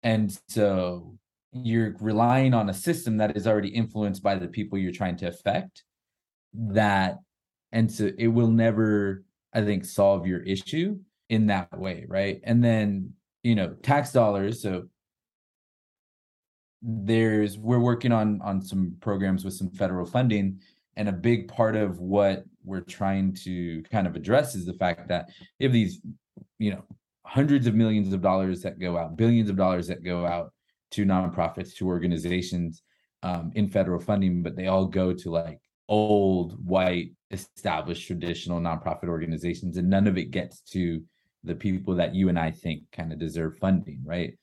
and 0.03 0.37
so 0.49 1.15
you're 1.53 1.95
relying 2.01 2.55
on 2.55 2.71
a 2.71 2.75
system 2.75 3.19
that 3.19 3.37
is 3.37 3.47
already 3.47 3.69
influenced 3.69 4.23
by 4.23 4.35
the 4.35 4.49
people 4.49 4.79
you're 4.79 4.91
trying 4.91 5.17
to 5.17 5.29
affect 5.29 5.85
that 6.55 7.19
and 7.73 7.93
so 7.93 8.11
it 8.19 8.29
will 8.29 8.49
never 8.49 9.23
i 9.55 9.63
think 9.63 9.85
solve 9.85 10.27
your 10.27 10.41
issue 10.41 10.99
in 11.29 11.47
that 11.47 11.79
way 11.79 12.07
right 12.09 12.41
and 12.45 12.65
then 12.65 13.13
you 13.43 13.55
know 13.55 13.75
tax 13.83 14.11
dollars 14.11 14.63
so 14.63 14.85
there's 16.83 17.59
we're 17.59 17.79
working 17.79 18.13
on 18.13 18.41
on 18.43 18.63
some 18.63 18.97
programs 19.01 19.45
with 19.45 19.55
some 19.55 19.71
federal 19.71 20.07
funding. 20.07 20.61
And 20.97 21.09
a 21.09 21.13
big 21.13 21.47
part 21.47 21.77
of 21.77 22.01
what 22.01 22.45
we're 22.65 22.81
trying 22.81 23.33
to 23.45 23.83
kind 23.85 24.07
of 24.07 24.17
address 24.17 24.57
is 24.57 24.67
the 24.67 24.75
fact 24.75 25.09
that 25.09 25.29
if 25.59 25.71
these 25.73 26.01
you 26.59 26.73
know 26.73 26.85
hundreds 27.25 27.67
of 27.67 27.75
millions 27.75 28.13
of 28.13 28.23
dollars 28.23 28.63
that 28.63 28.79
go 28.79 28.97
out 28.97 29.17
billions 29.17 29.51
of 29.51 29.57
dollars 29.57 29.87
that 29.87 30.03
go 30.03 30.27
out 30.27 30.53
to 30.91 31.05
nonprofits 31.05 31.75
to 31.75 31.87
organizations 31.87 32.83
um, 33.23 33.53
in 33.55 33.69
federal 33.69 34.01
funding 34.01 34.43
but 34.43 34.57
they 34.57 34.67
all 34.67 34.87
go 34.87 35.13
to 35.13 35.31
like 35.31 35.61
old 35.89 36.55
white 36.67 37.11
established 37.31 38.07
traditional 38.07 38.61
nonprofit 38.61 39.09
organizations 39.09 39.77
and 39.77 39.89
none 39.89 40.07
of 40.07 40.17
it 40.17 40.31
gets 40.31 40.61
to 40.61 41.03
the 41.45 41.55
people 41.55 41.95
that 41.95 42.15
you 42.15 42.29
and 42.29 42.39
i 42.39 42.51
think 42.51 42.83
kind 42.93 43.13
of 43.13 43.19
deserve 43.19 43.57
funding 43.59 44.01
right 44.05 44.39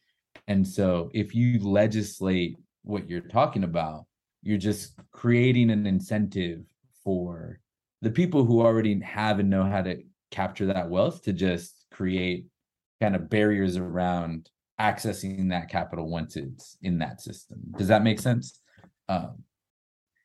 and 0.47 0.67
so 0.67 1.09
if 1.13 1.33
you 1.33 1.59
legislate 1.59 2.57
what 2.83 3.09
you're 3.09 3.21
talking 3.21 3.63
about 3.63 4.05
you're 4.41 4.57
just 4.57 4.93
creating 5.11 5.71
an 5.71 5.85
incentive 5.85 6.63
for 7.03 7.59
the 8.01 8.11
people 8.11 8.45
who 8.45 8.61
already 8.61 8.99
have 9.01 9.39
and 9.39 9.49
know 9.49 9.63
how 9.63 9.81
to 9.81 9.97
capture 10.31 10.67
that 10.67 10.89
wealth 10.89 11.23
to 11.23 11.33
just 11.33 11.85
create 11.91 12.45
kind 13.01 13.15
of 13.15 13.29
barriers 13.29 13.77
around 13.77 14.49
accessing 14.79 15.49
that 15.49 15.69
capital 15.69 16.09
once 16.09 16.35
it's 16.35 16.77
in 16.81 16.99
that 16.99 17.21
system. 17.21 17.59
Does 17.77 17.87
that 17.87 18.03
make 18.03 18.19
sense? 18.19 18.59
Um, 19.07 19.43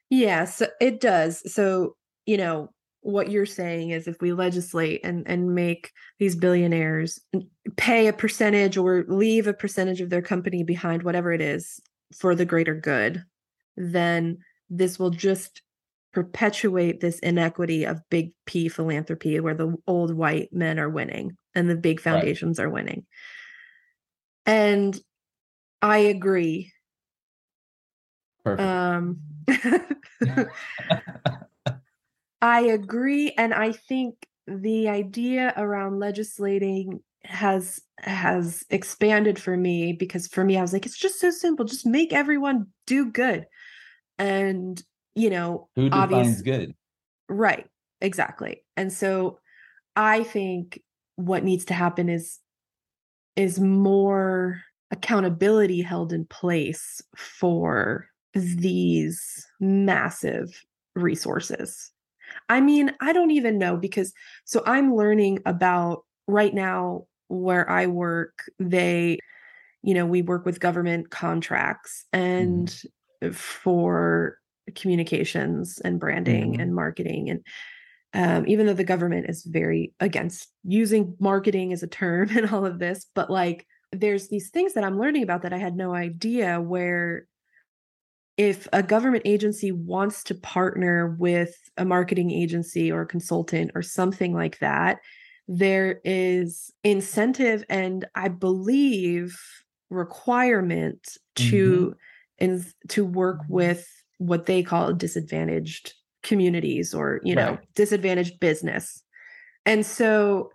yes, 0.08 0.62
it 0.80 1.00
does. 1.00 1.52
So, 1.52 1.96
you 2.26 2.36
know, 2.36 2.70
what 3.02 3.30
you're 3.30 3.46
saying 3.46 3.90
is 3.90 4.06
if 4.06 4.20
we 4.20 4.32
legislate 4.32 5.00
and 5.04 5.26
and 5.26 5.54
make 5.54 5.90
these 6.18 6.36
billionaires 6.36 7.20
pay 7.76 8.08
a 8.08 8.12
percentage 8.12 8.76
or 8.76 9.04
leave 9.08 9.46
a 9.46 9.54
percentage 9.54 10.00
of 10.00 10.10
their 10.10 10.22
company 10.22 10.62
behind 10.62 11.02
whatever 11.02 11.32
it 11.32 11.40
is 11.40 11.80
for 12.14 12.34
the 12.34 12.44
greater 12.44 12.74
good 12.74 13.24
then 13.76 14.38
this 14.68 14.98
will 14.98 15.10
just 15.10 15.62
perpetuate 16.12 17.00
this 17.00 17.18
inequity 17.20 17.84
of 17.84 18.00
big 18.10 18.32
P 18.46 18.68
philanthropy 18.68 19.38
where 19.40 19.54
the 19.54 19.76
old 19.86 20.14
white 20.14 20.52
men 20.52 20.78
are 20.78 20.88
winning 20.88 21.36
and 21.54 21.70
the 21.70 21.76
big 21.76 22.00
foundations 22.00 22.58
right. 22.58 22.64
are 22.64 22.70
winning. 22.70 23.06
And 24.44 24.98
I 25.80 25.98
agree. 25.98 26.72
Perfect. 28.44 28.68
Um 28.68 29.20
I 32.42 32.62
agree 32.62 33.32
and 33.36 33.52
I 33.52 33.72
think 33.72 34.26
the 34.46 34.88
idea 34.88 35.52
around 35.56 35.98
legislating 35.98 37.00
has 37.24 37.80
has 37.98 38.64
expanded 38.70 39.38
for 39.38 39.56
me 39.56 39.92
because 39.92 40.26
for 40.26 40.42
me 40.42 40.56
I 40.56 40.62
was 40.62 40.72
like 40.72 40.86
it's 40.86 40.98
just 40.98 41.20
so 41.20 41.30
simple 41.30 41.64
just 41.64 41.86
make 41.86 42.12
everyone 42.12 42.66
do 42.86 43.10
good. 43.10 43.46
And 44.18 44.82
you 45.14 45.30
know, 45.30 45.68
who 45.76 45.90
defines 45.90 46.42
good? 46.42 46.72
Right. 47.28 47.66
Exactly. 48.00 48.64
And 48.76 48.92
so 48.92 49.38
I 49.96 50.22
think 50.22 50.80
what 51.16 51.44
needs 51.44 51.64
to 51.66 51.74
happen 51.74 52.08
is 52.08 52.38
is 53.36 53.60
more 53.60 54.62
accountability 54.90 55.82
held 55.82 56.12
in 56.12 56.26
place 56.26 57.00
for 57.16 58.06
these 58.34 59.46
massive 59.60 60.64
resources. 60.94 61.92
I 62.48 62.60
mean, 62.60 62.92
I 63.00 63.12
don't 63.12 63.30
even 63.30 63.58
know 63.58 63.76
because 63.76 64.12
so 64.44 64.62
I'm 64.66 64.94
learning 64.94 65.40
about 65.46 66.04
right 66.26 66.54
now 66.54 67.04
where 67.28 67.68
I 67.68 67.86
work, 67.86 68.44
they, 68.58 69.18
you 69.82 69.94
know, 69.94 70.06
we 70.06 70.22
work 70.22 70.44
with 70.44 70.60
government 70.60 71.10
contracts 71.10 72.04
and 72.12 72.68
mm. 73.22 73.34
for 73.34 74.38
communications 74.74 75.78
and 75.78 75.98
branding 75.98 76.54
mm. 76.54 76.62
and 76.62 76.74
marketing 76.74 77.30
and 77.30 77.44
um, 78.12 78.44
even 78.48 78.66
though 78.66 78.74
the 78.74 78.84
government 78.84 79.26
is 79.28 79.44
very 79.44 79.92
against 80.00 80.48
using 80.64 81.14
marketing 81.20 81.72
as 81.72 81.82
a 81.82 81.86
term 81.86 82.28
and 82.36 82.50
all 82.50 82.66
of 82.66 82.78
this, 82.78 83.06
but 83.14 83.30
like 83.30 83.66
there's 83.92 84.28
these 84.28 84.50
things 84.50 84.74
that 84.74 84.84
I'm 84.84 84.98
learning 84.98 85.22
about 85.22 85.42
that 85.42 85.52
I 85.52 85.58
had 85.58 85.76
no 85.76 85.94
idea 85.94 86.60
where 86.60 87.26
if 88.40 88.66
a 88.72 88.82
government 88.82 89.20
agency 89.26 89.70
wants 89.70 90.24
to 90.24 90.34
partner 90.34 91.14
with 91.18 91.54
a 91.76 91.84
marketing 91.84 92.30
agency 92.30 92.90
or 92.90 93.02
a 93.02 93.06
consultant 93.06 93.70
or 93.74 93.82
something 93.82 94.32
like 94.32 94.58
that, 94.60 94.96
there 95.46 96.00
is 96.06 96.72
incentive 96.82 97.62
and 97.68 98.06
I 98.14 98.28
believe 98.28 99.38
requirement 99.90 101.18
to 101.34 101.94
mm-hmm. 102.40 102.62
to 102.88 103.04
work 103.04 103.40
with 103.50 103.86
what 104.16 104.46
they 104.46 104.62
call 104.62 104.94
disadvantaged 104.94 105.92
communities 106.22 106.94
or 106.94 107.20
you 107.22 107.34
know 107.34 107.50
right. 107.50 107.74
disadvantaged 107.74 108.40
business 108.40 109.02
and 109.66 109.84
so 109.84 110.50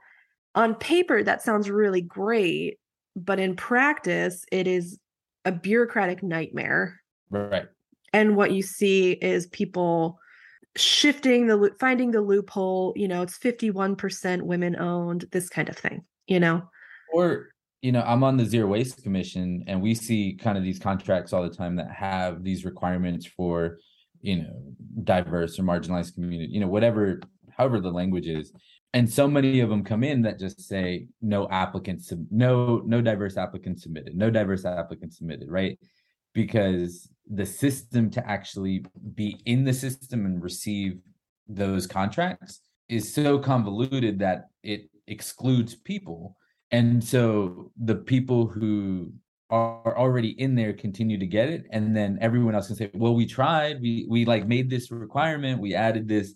on 0.55 0.73
paper 0.73 1.21
that 1.21 1.43
sounds 1.43 1.69
really 1.69 2.01
great 2.01 2.79
but 3.15 3.39
in 3.39 3.55
practice 3.55 4.43
it 4.51 4.65
is 4.65 4.97
a 5.43 5.51
bureaucratic 5.51 6.23
nightmare 6.23 6.99
right 7.29 7.65
and 8.13 8.35
what 8.35 8.51
you 8.51 8.61
see 8.61 9.13
is 9.13 9.47
people 9.47 10.19
shifting 10.77 11.47
the 11.47 11.71
finding 11.79 12.11
the 12.11 12.21
loophole 12.21 12.93
you 12.95 13.07
know 13.07 13.21
it's 13.21 13.37
51% 13.37 14.41
women 14.41 14.75
owned 14.75 15.25
this 15.31 15.49
kind 15.49 15.69
of 15.69 15.77
thing 15.77 16.03
you 16.27 16.39
know? 16.39 16.63
Or 17.13 17.49
you 17.81 17.91
know 17.91 18.01
i'm 18.01 18.23
on 18.23 18.35
the 18.35 18.45
zero 18.45 18.67
waste 18.67 19.03
commission 19.03 19.63
and 19.67 19.81
we 19.81 19.93
see 19.93 20.37
kind 20.41 20.57
of 20.57 20.63
these 20.63 20.79
contracts 20.79 21.33
all 21.33 21.43
the 21.43 21.55
time 21.55 21.75
that 21.75 21.91
have 21.91 22.43
these 22.43 22.65
requirements 22.65 23.25
for 23.25 23.77
you 24.21 24.37
know 24.37 24.73
diverse 25.03 25.59
or 25.59 25.63
marginalized 25.63 26.15
community 26.15 26.51
you 26.51 26.59
know 26.59 26.67
whatever 26.67 27.21
however 27.57 27.79
the 27.79 27.91
language 27.91 28.27
is. 28.27 28.53
And 28.93 29.11
so 29.11 29.27
many 29.27 29.59
of 29.59 29.69
them 29.69 29.83
come 29.83 30.03
in 30.03 30.21
that 30.21 30.39
just 30.39 30.61
say 30.61 31.07
no 31.21 31.49
applicants 31.49 32.13
no 32.31 32.81
no 32.85 33.01
diverse 33.01 33.37
applicants 33.37 33.83
submitted 33.83 34.15
no 34.15 34.29
diverse 34.29 34.65
applicants 34.65 35.17
submitted 35.17 35.49
right? 35.49 35.77
Because 36.33 37.09
the 37.27 37.45
system 37.45 38.09
to 38.11 38.27
actually 38.29 38.85
be 39.15 39.39
in 39.45 39.63
the 39.63 39.73
system 39.73 40.25
and 40.25 40.43
receive 40.43 40.99
those 41.47 41.87
contracts 41.87 42.61
is 42.89 43.13
so 43.13 43.39
convoluted 43.39 44.19
that 44.19 44.49
it 44.63 44.89
excludes 45.07 45.75
people. 45.75 46.37
And 46.71 47.03
so 47.03 47.71
the 47.83 47.95
people 47.95 48.47
who 48.47 49.13
are 49.49 49.97
already 49.97 50.29
in 50.39 50.55
there 50.55 50.73
continue 50.73 51.17
to 51.17 51.25
get 51.25 51.49
it. 51.49 51.65
And 51.71 51.95
then 51.95 52.17
everyone 52.21 52.55
else 52.55 52.67
can 52.67 52.75
say 52.75 52.89
well 52.93 53.15
we 53.15 53.25
tried. 53.25 53.81
We 53.81 54.05
we 54.09 54.25
like 54.25 54.47
made 54.47 54.69
this 54.69 54.91
requirement. 54.91 55.61
We 55.61 55.75
added 55.75 56.07
this 56.07 56.33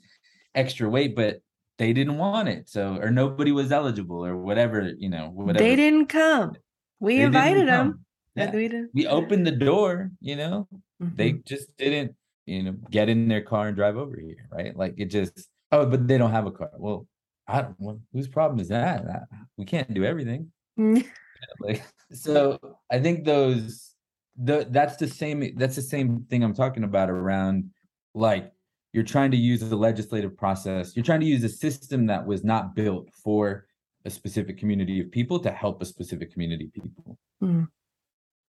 extra 0.56 0.90
weight 0.90 1.16
but 1.16 1.42
they 1.78 1.94
didn't 1.94 2.18
want 2.18 2.50
it. 2.50 2.70
So 2.70 2.98
or 3.02 3.12
nobody 3.12 3.52
was 3.52 3.72
eligible 3.72 4.26
or 4.26 4.38
whatever 4.38 4.92
you 4.98 5.10
know 5.10 5.30
whatever. 5.34 5.64
They 5.64 5.76
didn't 5.76 6.08
come. 6.08 6.56
We 7.00 7.18
they 7.18 7.24
invited 7.24 7.68
them 7.68 8.06
yeah. 8.40 8.52
we, 8.54 8.86
we 8.94 9.08
opened 9.08 9.46
the 9.46 9.52
door 9.52 10.12
you 10.22 10.36
know 10.36 10.68
mm-hmm. 11.02 11.16
they 11.16 11.34
just 11.46 11.76
didn't 11.78 12.16
you 12.46 12.64
know 12.64 12.76
get 12.90 13.10
in 13.10 13.28
their 13.28 13.42
car 13.42 13.68
and 13.68 13.76
drive 13.76 13.98
over 13.98 14.20
here 14.20 14.48
right 14.52 14.76
like 14.76 14.96
it 14.98 15.06
just 15.06 15.50
oh 15.72 15.86
but 15.86 16.08
they 16.08 16.18
don't 16.18 16.32
have 16.32 16.48
a 16.48 16.52
car 16.52 16.72
well 16.78 17.08
i 17.48 17.62
don't 17.62 17.76
well, 17.78 18.00
whose 18.12 18.28
problem 18.28 18.60
is 18.60 18.70
that 18.70 19.06
I, 19.06 19.36
we 19.58 19.66
can't 19.66 19.94
do 19.94 20.04
everything 20.04 20.52
mm. 20.80 21.06
like 21.60 21.84
so 22.12 22.60
i 22.92 23.00
think 23.00 23.24
those 23.24 23.94
the 24.36 24.68
that's 24.70 24.96
the 24.98 25.08
same 25.08 25.56
that's 25.58 25.76
the 25.76 25.82
same 25.82 26.26
thing 26.30 26.44
i'm 26.44 26.56
talking 26.56 26.84
about 26.84 27.10
around 27.10 27.70
like 28.16 28.52
you're 28.94 29.04
trying 29.04 29.30
to 29.32 29.38
use 29.38 29.60
the 29.60 29.76
legislative 29.76 30.36
process 30.36 30.96
you're 30.96 31.06
trying 31.06 31.20
to 31.20 31.26
use 31.26 31.44
a 31.44 31.50
system 31.50 32.08
that 32.08 32.26
was 32.26 32.44
not 32.44 32.76
built 32.76 33.10
for 33.24 33.68
a 34.06 34.10
specific 34.10 34.58
community 34.58 35.00
of 35.00 35.12
people 35.12 35.40
to 35.40 35.52
help 35.52 35.82
a 35.82 35.86
specific 35.86 36.32
community 36.32 36.66
of 36.66 36.74
people 36.74 37.18
mm. 37.44 37.68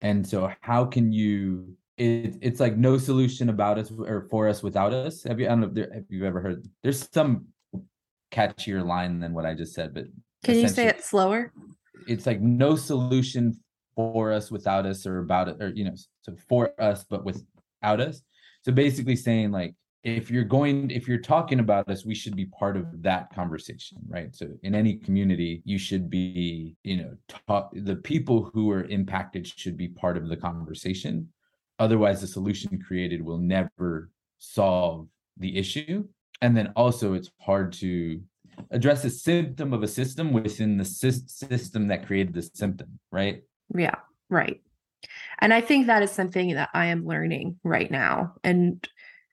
And 0.02 0.26
so 0.26 0.50
how 0.60 0.84
can 0.84 1.12
you 1.12 1.76
it, 1.96 2.36
it's 2.42 2.60
like 2.60 2.76
no 2.76 2.98
solution 2.98 3.48
about 3.48 3.78
us 3.78 3.90
or 3.90 4.26
for 4.30 4.48
us 4.48 4.62
without 4.62 4.92
us. 4.92 5.24
Have 5.24 5.40
you 5.40 5.46
i 5.46 5.48
don't 5.50 5.60
know 5.60 5.82
if, 5.82 5.92
have 5.92 6.04
you 6.08 6.26
ever 6.26 6.40
heard 6.40 6.66
there's 6.82 7.08
some 7.12 7.46
catchier 8.32 8.84
line 8.84 9.20
than 9.20 9.32
what 9.32 9.46
i 9.46 9.54
just 9.54 9.72
said 9.72 9.94
but 9.94 10.04
can 10.44 10.58
you 10.58 10.68
say 10.68 10.88
it 10.88 11.02
slower? 11.02 11.52
it's 12.06 12.26
like 12.26 12.40
no 12.40 12.76
solution 12.76 13.58
for 13.94 14.32
us 14.32 14.50
without 14.50 14.84
us 14.84 15.06
or 15.06 15.18
about 15.20 15.48
it 15.48 15.56
or 15.60 15.70
you 15.70 15.84
know 15.84 15.94
so 16.22 16.34
for 16.48 16.72
us 16.80 17.04
but 17.08 17.24
without 17.24 18.00
us. 18.00 18.22
So 18.62 18.72
basically 18.72 19.16
saying 19.16 19.52
like 19.52 19.74
if 20.06 20.30
you're 20.30 20.44
going 20.44 20.88
if 20.90 21.08
you're 21.08 21.18
talking 21.18 21.58
about 21.58 21.88
us 21.90 22.04
we 22.04 22.14
should 22.14 22.36
be 22.36 22.46
part 22.46 22.76
of 22.76 23.02
that 23.02 23.34
conversation 23.34 23.98
right? 24.06 24.34
So 24.34 24.46
in 24.62 24.72
any 24.74 24.94
community 24.94 25.62
you 25.64 25.78
should 25.78 26.08
be 26.08 26.76
you 26.84 26.96
know 26.98 27.16
talk, 27.48 27.72
the 27.74 27.96
people 27.96 28.50
who 28.54 28.70
are 28.70 28.84
impacted 28.84 29.46
should 29.46 29.76
be 29.76 29.88
part 29.88 30.16
of 30.16 30.28
the 30.28 30.36
conversation. 30.36 31.28
Otherwise 31.80 32.20
the 32.20 32.28
solution 32.28 32.80
created 32.80 33.20
will 33.20 33.38
never 33.38 34.10
solve 34.38 35.08
the 35.38 35.58
issue. 35.58 36.04
And 36.40 36.56
then 36.56 36.72
also 36.76 37.14
it's 37.14 37.30
hard 37.40 37.72
to 37.74 38.20
address 38.70 39.04
a 39.04 39.10
symptom 39.10 39.72
of 39.72 39.82
a 39.82 39.88
system 39.88 40.32
within 40.32 40.76
the 40.76 40.84
sy- 40.84 41.26
system 41.26 41.88
that 41.88 42.06
created 42.06 42.32
the 42.32 42.42
symptom 42.42 43.00
right? 43.10 43.42
Yeah 43.74 43.96
right. 44.30 44.60
And 45.40 45.52
i 45.52 45.60
think 45.60 45.88
that 45.88 46.04
is 46.04 46.12
something 46.12 46.54
that 46.54 46.70
i 46.74 46.86
am 46.86 47.06
learning 47.06 47.58
right 47.64 47.90
now. 47.90 48.34
And 48.44 48.88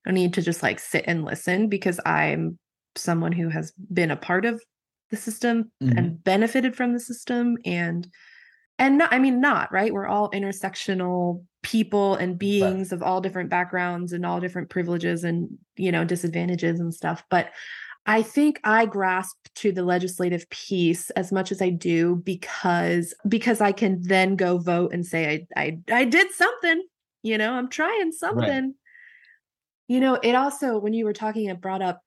I 0.05 0.11
need 0.11 0.33
to 0.33 0.41
just 0.41 0.63
like 0.63 0.79
sit 0.79 1.05
and 1.07 1.23
listen 1.23 1.69
because 1.69 1.99
I'm 2.05 2.59
someone 2.95 3.31
who 3.31 3.49
has 3.49 3.71
been 3.91 4.11
a 4.11 4.15
part 4.15 4.45
of 4.45 4.61
the 5.09 5.17
system 5.17 5.71
mm-hmm. 5.81 5.97
and 5.97 6.23
benefited 6.23 6.75
from 6.75 6.93
the 6.93 6.99
system 6.99 7.57
and 7.65 8.07
and 8.79 8.97
not, 8.97 9.13
I 9.13 9.19
mean 9.19 9.39
not, 9.39 9.71
right? 9.71 9.93
We're 9.93 10.07
all 10.07 10.31
intersectional 10.31 11.45
people 11.61 12.15
and 12.15 12.39
beings 12.39 12.91
of 12.91 13.03
all 13.03 13.21
different 13.21 13.51
backgrounds 13.51 14.13
and 14.13 14.25
all 14.25 14.39
different 14.39 14.69
privileges 14.69 15.23
and 15.23 15.49
you 15.75 15.91
know 15.91 16.03
disadvantages 16.03 16.79
and 16.79 16.93
stuff, 16.93 17.23
but 17.29 17.51
I 18.05 18.21
think 18.21 18.59
I 18.65 18.85
grasp 18.85 19.37
to 19.55 19.71
the 19.71 19.83
legislative 19.83 20.49
piece 20.49 21.09
as 21.11 21.31
much 21.31 21.51
as 21.51 21.61
I 21.61 21.69
do 21.69 22.17
because 22.17 23.13
because 23.27 23.61
I 23.61 23.71
can 23.71 24.01
then 24.01 24.35
go 24.35 24.57
vote 24.57 24.91
and 24.93 25.05
say 25.05 25.47
I 25.55 25.61
I, 25.61 25.77
I 25.91 26.05
did 26.05 26.31
something, 26.31 26.83
you 27.21 27.37
know, 27.37 27.53
I'm 27.53 27.69
trying 27.69 28.11
something. 28.11 28.63
Right. 28.65 28.73
You 29.87 29.99
know, 29.99 30.15
it 30.15 30.35
also, 30.35 30.77
when 30.77 30.93
you 30.93 31.05
were 31.05 31.13
talking, 31.13 31.45
it 31.45 31.61
brought 31.61 31.81
up 31.81 32.01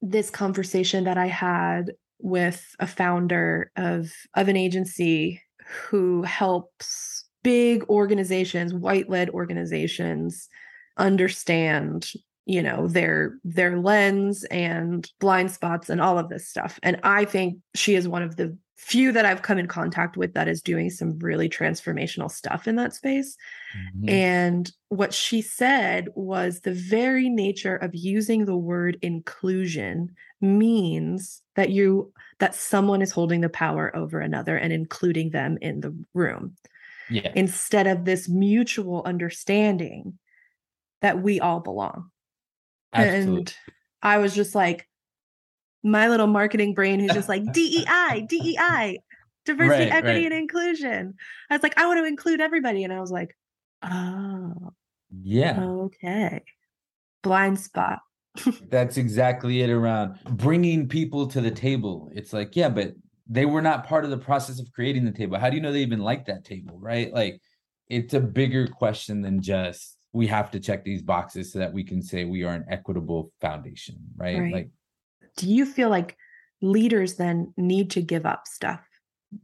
this 0.00 0.30
conversation 0.30 1.04
that 1.04 1.18
I 1.18 1.26
had 1.26 1.92
with 2.20 2.74
a 2.80 2.86
founder 2.86 3.70
of 3.76 4.12
of 4.34 4.48
an 4.48 4.56
agency 4.56 5.42
who 5.66 6.22
helps 6.22 7.24
big 7.42 7.84
organizations, 7.88 8.74
white 8.74 9.08
led 9.08 9.30
organizations 9.30 10.48
understand 10.96 12.10
you 12.46 12.62
know 12.62 12.88
their 12.88 13.38
their 13.44 13.78
lens 13.78 14.44
and 14.44 15.10
blind 15.20 15.50
spots 15.50 15.90
and 15.90 16.00
all 16.00 16.18
of 16.18 16.28
this 16.28 16.48
stuff. 16.48 16.80
And 16.82 16.98
i 17.04 17.24
think 17.24 17.58
she 17.74 17.94
is 17.94 18.08
one 18.08 18.22
of 18.22 18.36
the 18.36 18.56
few 18.78 19.12
that 19.12 19.26
i've 19.26 19.42
come 19.42 19.58
in 19.58 19.66
contact 19.66 20.16
with 20.16 20.34
that 20.34 20.48
is 20.48 20.62
doing 20.62 20.88
some 20.88 21.18
really 21.18 21.48
transformational 21.48 22.30
stuff 22.30 22.66
in 22.66 22.76
that 22.76 22.94
space 22.94 23.36
mm-hmm. 23.76 24.08
and 24.08 24.72
what 24.88 25.12
she 25.12 25.42
said 25.42 26.08
was 26.14 26.60
the 26.60 26.72
very 26.72 27.28
nature 27.28 27.76
of 27.76 27.94
using 27.94 28.44
the 28.44 28.56
word 28.56 28.96
inclusion 29.02 30.10
means 30.40 31.42
that 31.56 31.70
you 31.70 32.12
that 32.38 32.54
someone 32.54 33.02
is 33.02 33.10
holding 33.10 33.40
the 33.40 33.48
power 33.48 33.94
over 33.96 34.20
another 34.20 34.56
and 34.56 34.72
including 34.72 35.30
them 35.30 35.58
in 35.60 35.80
the 35.80 35.94
room 36.14 36.54
yeah. 37.10 37.32
instead 37.34 37.86
of 37.86 38.04
this 38.04 38.28
mutual 38.28 39.02
understanding 39.04 40.18
that 41.02 41.20
we 41.20 41.40
all 41.40 41.60
belong 41.60 42.10
Absolutely. 42.92 43.38
And 43.38 43.54
I 44.02 44.18
was 44.18 44.34
just 44.34 44.54
like, 44.54 44.88
my 45.82 46.08
little 46.08 46.26
marketing 46.26 46.74
brain 46.74 47.00
who's 47.00 47.12
just 47.12 47.28
like 47.28 47.42
DEI, 47.52 48.26
DEI, 48.28 48.98
diversity, 49.44 49.84
right, 49.84 49.92
equity, 49.92 50.22
right. 50.22 50.32
and 50.32 50.34
inclusion. 50.34 51.14
I 51.50 51.54
was 51.54 51.62
like, 51.62 51.78
I 51.78 51.86
want 51.86 51.98
to 51.98 52.04
include 52.04 52.40
everybody. 52.40 52.84
And 52.84 52.92
I 52.92 53.00
was 53.00 53.10
like, 53.10 53.36
oh, 53.82 54.72
yeah. 55.10 55.60
Okay. 55.60 56.42
Blind 57.22 57.58
spot. 57.58 58.00
That's 58.68 58.96
exactly 58.96 59.62
it 59.62 59.70
around 59.70 60.18
bringing 60.24 60.88
people 60.88 61.26
to 61.28 61.40
the 61.40 61.50
table. 61.50 62.10
It's 62.14 62.32
like, 62.32 62.54
yeah, 62.54 62.68
but 62.68 62.92
they 63.28 63.46
were 63.46 63.62
not 63.62 63.86
part 63.86 64.04
of 64.04 64.10
the 64.10 64.18
process 64.18 64.60
of 64.60 64.70
creating 64.72 65.04
the 65.04 65.12
table. 65.12 65.38
How 65.38 65.50
do 65.50 65.56
you 65.56 65.62
know 65.62 65.72
they 65.72 65.82
even 65.82 66.00
like 66.00 66.26
that 66.26 66.44
table? 66.44 66.78
Right. 66.78 67.12
Like, 67.12 67.40
it's 67.88 68.14
a 68.14 68.20
bigger 68.20 68.66
question 68.66 69.22
than 69.22 69.42
just 69.42 69.96
we 70.12 70.26
have 70.26 70.50
to 70.50 70.60
check 70.60 70.84
these 70.84 71.02
boxes 71.02 71.52
so 71.52 71.58
that 71.58 71.72
we 71.72 71.84
can 71.84 72.02
say 72.02 72.24
we 72.24 72.44
are 72.44 72.54
an 72.54 72.64
equitable 72.70 73.32
foundation, 73.40 73.96
right? 74.16 74.38
right. 74.38 74.52
Like 74.52 74.68
do 75.38 75.48
you 75.48 75.64
feel 75.64 75.88
like 75.88 76.16
leaders 76.60 77.14
then 77.14 77.54
need 77.56 77.90
to 77.92 78.02
give 78.02 78.26
up 78.26 78.46
stuff? 78.46 78.80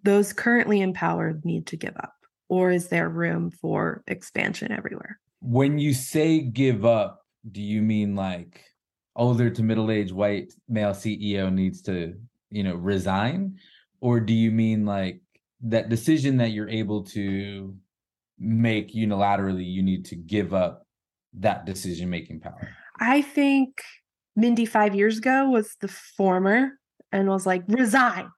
Those 0.03 0.33
currently 0.33 0.81
empowered 0.81 1.45
need 1.45 1.67
to 1.69 1.77
give 1.77 1.97
up 1.97 2.15
or 2.49 2.71
is 2.71 2.89
there 2.89 3.09
room 3.09 3.51
for 3.51 4.03
expansion 4.07 4.73
everywhere? 4.73 5.19
When 5.41 5.79
you 5.79 5.95
say 5.95 6.41
give 6.41 6.85
up, 6.85 7.23
do 7.51 7.63
you 7.63 7.81
mean 7.81 8.17
like 8.17 8.65
older 9.17 9.49
to 9.51 9.63
middle-aged 9.63 10.13
white 10.13 10.53
male 10.69 10.91
CEO 10.91 11.53
needs 11.53 11.83
to, 11.83 12.15
you 12.51 12.65
know, 12.65 12.75
resign 12.75 13.59
or 14.01 14.19
do 14.19 14.35
you 14.35 14.51
mean 14.51 14.85
like 14.85 15.21
that 15.63 15.89
decision 15.89 16.39
that 16.39 16.51
you're 16.51 16.69
able 16.69 17.05
to 17.05 17.75
make 18.39 18.93
unilaterally, 18.93 19.65
you 19.65 19.83
need 19.83 20.07
to 20.07 20.17
give 20.17 20.53
up 20.53 20.87
that 21.35 21.65
decision 21.65 22.11
making 22.11 22.41
power? 22.41 22.69
I 22.99 23.23
think 23.23 23.81
Mindy 24.37 24.67
five 24.67 24.95
years 24.95 25.19
ago 25.19 25.49
was 25.49 25.77
the 25.81 25.89
former 25.89 26.73
and 27.13 27.29
was 27.29 27.47
like, 27.47 27.63
resign. 27.69 28.31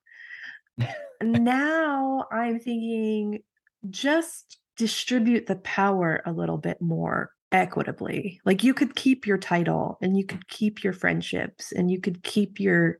now 1.22 2.26
I'm 2.30 2.58
thinking 2.58 3.40
just 3.88 4.58
distribute 4.76 5.46
the 5.46 5.56
power 5.56 6.22
a 6.26 6.32
little 6.32 6.58
bit 6.58 6.80
more 6.80 7.30
equitably. 7.52 8.40
Like 8.44 8.62
you 8.62 8.74
could 8.74 8.94
keep 8.94 9.26
your 9.26 9.38
title 9.38 9.98
and 10.02 10.16
you 10.16 10.24
could 10.24 10.48
keep 10.48 10.84
your 10.84 10.92
friendships 10.92 11.72
and 11.72 11.90
you 11.90 12.00
could 12.00 12.22
keep 12.22 12.60
your, 12.60 12.98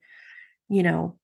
you 0.68 0.82
know, 0.82 1.18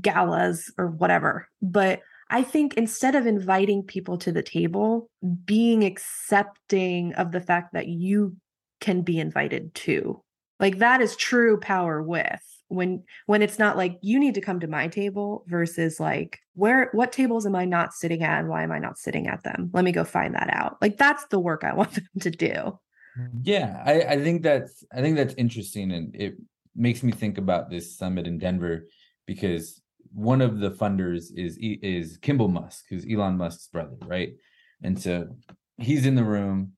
galas 0.00 0.72
or 0.78 0.88
whatever. 0.88 1.48
But 1.62 2.00
I 2.30 2.42
think 2.42 2.74
instead 2.74 3.14
of 3.14 3.26
inviting 3.26 3.82
people 3.82 4.18
to 4.18 4.32
the 4.32 4.42
table, 4.42 5.10
being 5.44 5.84
accepting 5.84 7.14
of 7.14 7.32
the 7.32 7.40
fact 7.40 7.72
that 7.72 7.88
you 7.88 8.36
can 8.80 9.02
be 9.02 9.18
invited 9.18 9.74
too. 9.74 10.22
Like 10.60 10.78
that 10.78 11.00
is 11.00 11.16
true 11.16 11.58
power 11.58 12.02
with 12.02 12.42
when 12.68 13.02
when 13.26 13.42
it's 13.42 13.58
not 13.58 13.76
like 13.76 13.98
you 14.02 14.18
need 14.18 14.34
to 14.34 14.40
come 14.40 14.60
to 14.60 14.66
my 14.66 14.88
table 14.88 15.44
versus 15.46 15.98
like 15.98 16.38
where 16.54 16.90
what 16.92 17.12
tables 17.12 17.46
am 17.46 17.54
I 17.54 17.64
not 17.64 17.94
sitting 17.94 18.22
at 18.22 18.40
and 18.40 18.48
why 18.48 18.62
am 18.62 18.72
I 18.72 18.78
not 18.78 18.98
sitting 18.98 19.26
at 19.26 19.42
them? 19.42 19.70
Let 19.72 19.84
me 19.84 19.92
go 19.92 20.04
find 20.04 20.34
that 20.34 20.50
out. 20.52 20.76
Like 20.82 20.98
that's 20.98 21.26
the 21.26 21.40
work 21.40 21.64
I 21.64 21.72
want 21.74 21.94
them 21.94 22.08
to 22.20 22.30
do. 22.30 22.78
Mm-hmm. 23.18 23.38
Yeah, 23.42 23.82
I, 23.84 24.00
I 24.02 24.22
think 24.22 24.42
that's 24.42 24.84
I 24.92 25.00
think 25.00 25.16
that's 25.16 25.34
interesting 25.34 25.92
and 25.92 26.14
it 26.14 26.36
makes 26.76 27.02
me 27.02 27.12
think 27.12 27.38
about 27.38 27.70
this 27.70 27.96
summit 27.96 28.26
in 28.26 28.38
Denver 28.38 28.86
because 29.26 29.80
one 30.12 30.40
of 30.40 30.60
the 30.60 30.70
funders 30.70 31.26
is 31.34 31.58
is 31.60 32.18
Kimball 32.18 32.48
Musk, 32.48 32.84
who's 32.88 33.06
Elon 33.10 33.36
Musk's 33.36 33.68
brother, 33.68 33.96
right? 34.06 34.34
And 34.82 35.00
so 35.00 35.36
he's 35.76 36.06
in 36.06 36.14
the 36.14 36.24
room, 36.24 36.72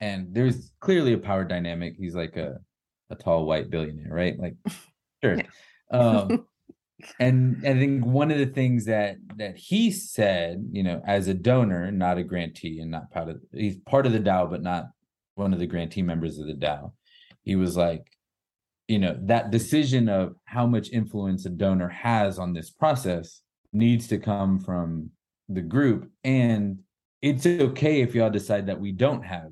and 0.00 0.34
there's 0.34 0.72
clearly 0.80 1.12
a 1.12 1.18
power 1.18 1.44
dynamic. 1.44 1.94
He's 1.96 2.14
like 2.14 2.36
a 2.36 2.58
a 3.10 3.14
tall 3.14 3.46
white 3.46 3.70
billionaire, 3.70 4.12
right? 4.12 4.38
Like, 4.38 4.54
sure. 5.24 5.38
um, 5.90 6.46
and 7.20 7.62
I 7.66 7.74
think 7.74 8.04
one 8.04 8.30
of 8.30 8.38
the 8.38 8.46
things 8.46 8.86
that 8.86 9.16
that 9.36 9.56
he 9.56 9.90
said, 9.90 10.68
you 10.72 10.82
know, 10.82 11.02
as 11.06 11.28
a 11.28 11.34
donor, 11.34 11.90
not 11.90 12.18
a 12.18 12.24
grantee, 12.24 12.80
and 12.80 12.90
not 12.90 13.10
part 13.10 13.28
of 13.28 13.40
he's 13.52 13.76
part 13.76 14.06
of 14.06 14.12
the 14.12 14.20
DAO, 14.20 14.50
but 14.50 14.62
not 14.62 14.86
one 15.34 15.52
of 15.52 15.58
the 15.58 15.66
grantee 15.66 16.02
members 16.02 16.38
of 16.38 16.46
the 16.46 16.54
DAO. 16.54 16.92
He 17.42 17.56
was 17.56 17.76
like, 17.76 18.06
you 18.88 18.98
know 18.98 19.16
that 19.22 19.50
decision 19.50 20.08
of 20.08 20.34
how 20.44 20.66
much 20.66 20.90
influence 20.90 21.46
a 21.46 21.50
donor 21.50 21.88
has 21.88 22.38
on 22.38 22.52
this 22.52 22.70
process 22.70 23.40
needs 23.72 24.08
to 24.08 24.18
come 24.18 24.58
from 24.58 25.10
the 25.48 25.62
group 25.62 26.10
and 26.22 26.78
it's 27.22 27.46
okay 27.46 28.02
if 28.02 28.14
y'all 28.14 28.30
decide 28.30 28.66
that 28.66 28.80
we 28.80 28.92
don't 28.92 29.22
have 29.22 29.50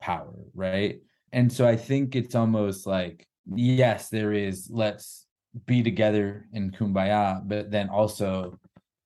power 0.00 0.34
right 0.54 1.00
and 1.32 1.52
so 1.52 1.66
i 1.66 1.76
think 1.76 2.14
it's 2.14 2.34
almost 2.34 2.86
like 2.86 3.26
yes 3.54 4.08
there 4.08 4.32
is 4.32 4.68
let's 4.70 5.26
be 5.66 5.82
together 5.82 6.46
in 6.52 6.70
kumbaya 6.70 7.40
but 7.46 7.70
then 7.70 7.88
also 7.88 8.58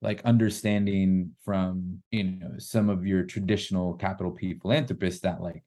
like 0.02 0.20
understanding 0.24 1.30
from 1.44 2.00
you 2.10 2.24
know 2.24 2.52
some 2.58 2.88
of 2.88 3.06
your 3.06 3.22
traditional 3.24 3.94
capital 3.94 4.30
p 4.30 4.54
philanthropists 4.54 5.20
that 5.20 5.40
like 5.40 5.62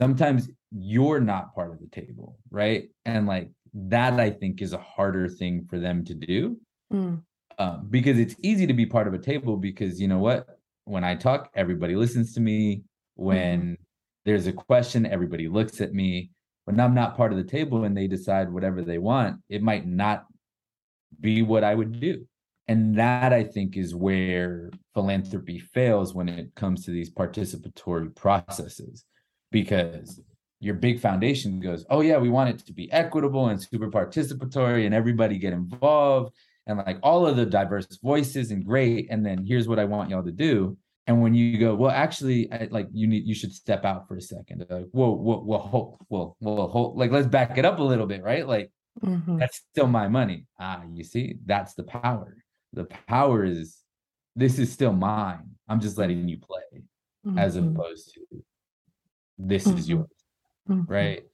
sometimes 0.00 0.48
you're 0.72 1.20
not 1.20 1.54
part 1.54 1.72
of 1.72 1.80
the 1.80 1.88
table 1.88 2.38
right 2.50 2.88
and 3.04 3.26
like 3.26 3.50
that 3.74 4.18
i 4.18 4.30
think 4.30 4.62
is 4.62 4.72
a 4.72 4.78
harder 4.78 5.28
thing 5.28 5.66
for 5.68 5.78
them 5.78 6.04
to 6.04 6.14
do 6.14 6.56
mm. 6.92 7.20
um, 7.58 7.86
because 7.90 8.18
it's 8.18 8.36
easy 8.42 8.66
to 8.66 8.74
be 8.74 8.86
part 8.86 9.06
of 9.06 9.14
a 9.14 9.18
table 9.18 9.56
because 9.56 10.00
you 10.00 10.08
know 10.08 10.18
what 10.18 10.46
when 10.84 11.04
i 11.04 11.14
talk 11.14 11.50
everybody 11.54 11.94
listens 11.94 12.32
to 12.32 12.40
me 12.40 12.82
when 13.16 13.62
mm. 13.62 13.76
There's 14.26 14.46
a 14.46 14.52
question 14.52 15.06
everybody 15.06 15.48
looks 15.48 15.80
at 15.80 15.94
me 15.94 16.30
when 16.66 16.78
i'm 16.78 16.94
not 16.94 17.16
part 17.16 17.32
of 17.32 17.38
the 17.38 17.44
table 17.44 17.84
and 17.84 17.96
they 17.96 18.06
decide 18.06 18.52
whatever 18.52 18.82
they 18.82 18.98
want 18.98 19.40
it 19.48 19.62
might 19.62 19.86
not 19.86 20.26
be 21.20 21.40
what 21.40 21.64
i 21.64 21.74
would 21.74 21.98
do 21.98 22.26
and 22.68 22.98
that 22.98 23.32
i 23.32 23.42
think 23.42 23.76
is 23.76 23.94
where 23.94 24.70
philanthropy 24.92 25.58
fails 25.58 26.14
when 26.14 26.28
it 26.28 26.54
comes 26.54 26.84
to 26.84 26.90
these 26.90 27.10
participatory 27.10 28.14
processes 28.14 29.04
because 29.50 30.20
your 30.60 30.74
big 30.74 31.00
foundation 31.00 31.60
goes, 31.60 31.84
oh 31.90 32.00
yeah, 32.00 32.16
we 32.16 32.30
want 32.30 32.50
it 32.50 32.66
to 32.66 32.72
be 32.72 32.90
equitable 32.92 33.48
and 33.48 33.62
super 33.62 33.90
participatory 33.90 34.86
and 34.86 34.94
everybody 34.94 35.38
get 35.38 35.52
involved 35.52 36.34
and 36.66 36.78
like 36.78 36.98
all 37.02 37.26
of 37.26 37.36
the 37.36 37.46
diverse 37.46 37.86
voices 38.02 38.50
and 38.50 38.64
great. 38.64 39.06
And 39.10 39.24
then 39.24 39.44
here's 39.44 39.68
what 39.68 39.78
I 39.78 39.84
want 39.84 40.10
y'all 40.10 40.24
to 40.24 40.32
do. 40.32 40.76
And 41.08 41.22
when 41.22 41.34
you 41.34 41.58
go, 41.58 41.74
well, 41.74 41.90
actually, 41.90 42.50
I, 42.52 42.68
like 42.70 42.88
you 42.92 43.06
need, 43.06 43.26
you 43.26 43.34
should 43.34 43.52
step 43.52 43.84
out 43.84 44.08
for 44.08 44.16
a 44.16 44.20
second. 44.20 44.66
Like, 44.68 44.86
whoa, 44.90 45.10
whoa, 45.10 45.38
whoa, 45.38 45.58
hold, 45.58 45.96
whoa, 46.08 46.36
whoa, 46.40 46.66
hold. 46.66 46.96
Like, 46.96 47.12
let's 47.12 47.28
back 47.28 47.58
it 47.58 47.64
up 47.64 47.78
a 47.78 47.82
little 47.82 48.06
bit, 48.06 48.24
right? 48.24 48.46
Like, 48.46 48.72
mm-hmm. 49.04 49.38
that's 49.38 49.62
still 49.70 49.86
my 49.86 50.08
money. 50.08 50.46
Ah, 50.58 50.82
you 50.92 51.04
see, 51.04 51.36
that's 51.44 51.74
the 51.74 51.84
power. 51.84 52.36
The 52.72 52.84
power 53.06 53.44
is, 53.44 53.78
this 54.34 54.58
is 54.58 54.72
still 54.72 54.92
mine. 54.92 55.50
I'm 55.68 55.80
just 55.80 55.96
letting 55.96 56.28
you 56.28 56.38
play, 56.38 56.82
mm-hmm. 57.24 57.38
as 57.38 57.54
opposed 57.54 58.12
to 58.14 58.42
this 59.38 59.66
mm-hmm. 59.66 59.78
is 59.78 59.88
yours 59.88 60.06
mm-hmm. 60.68 60.90
right 60.92 61.24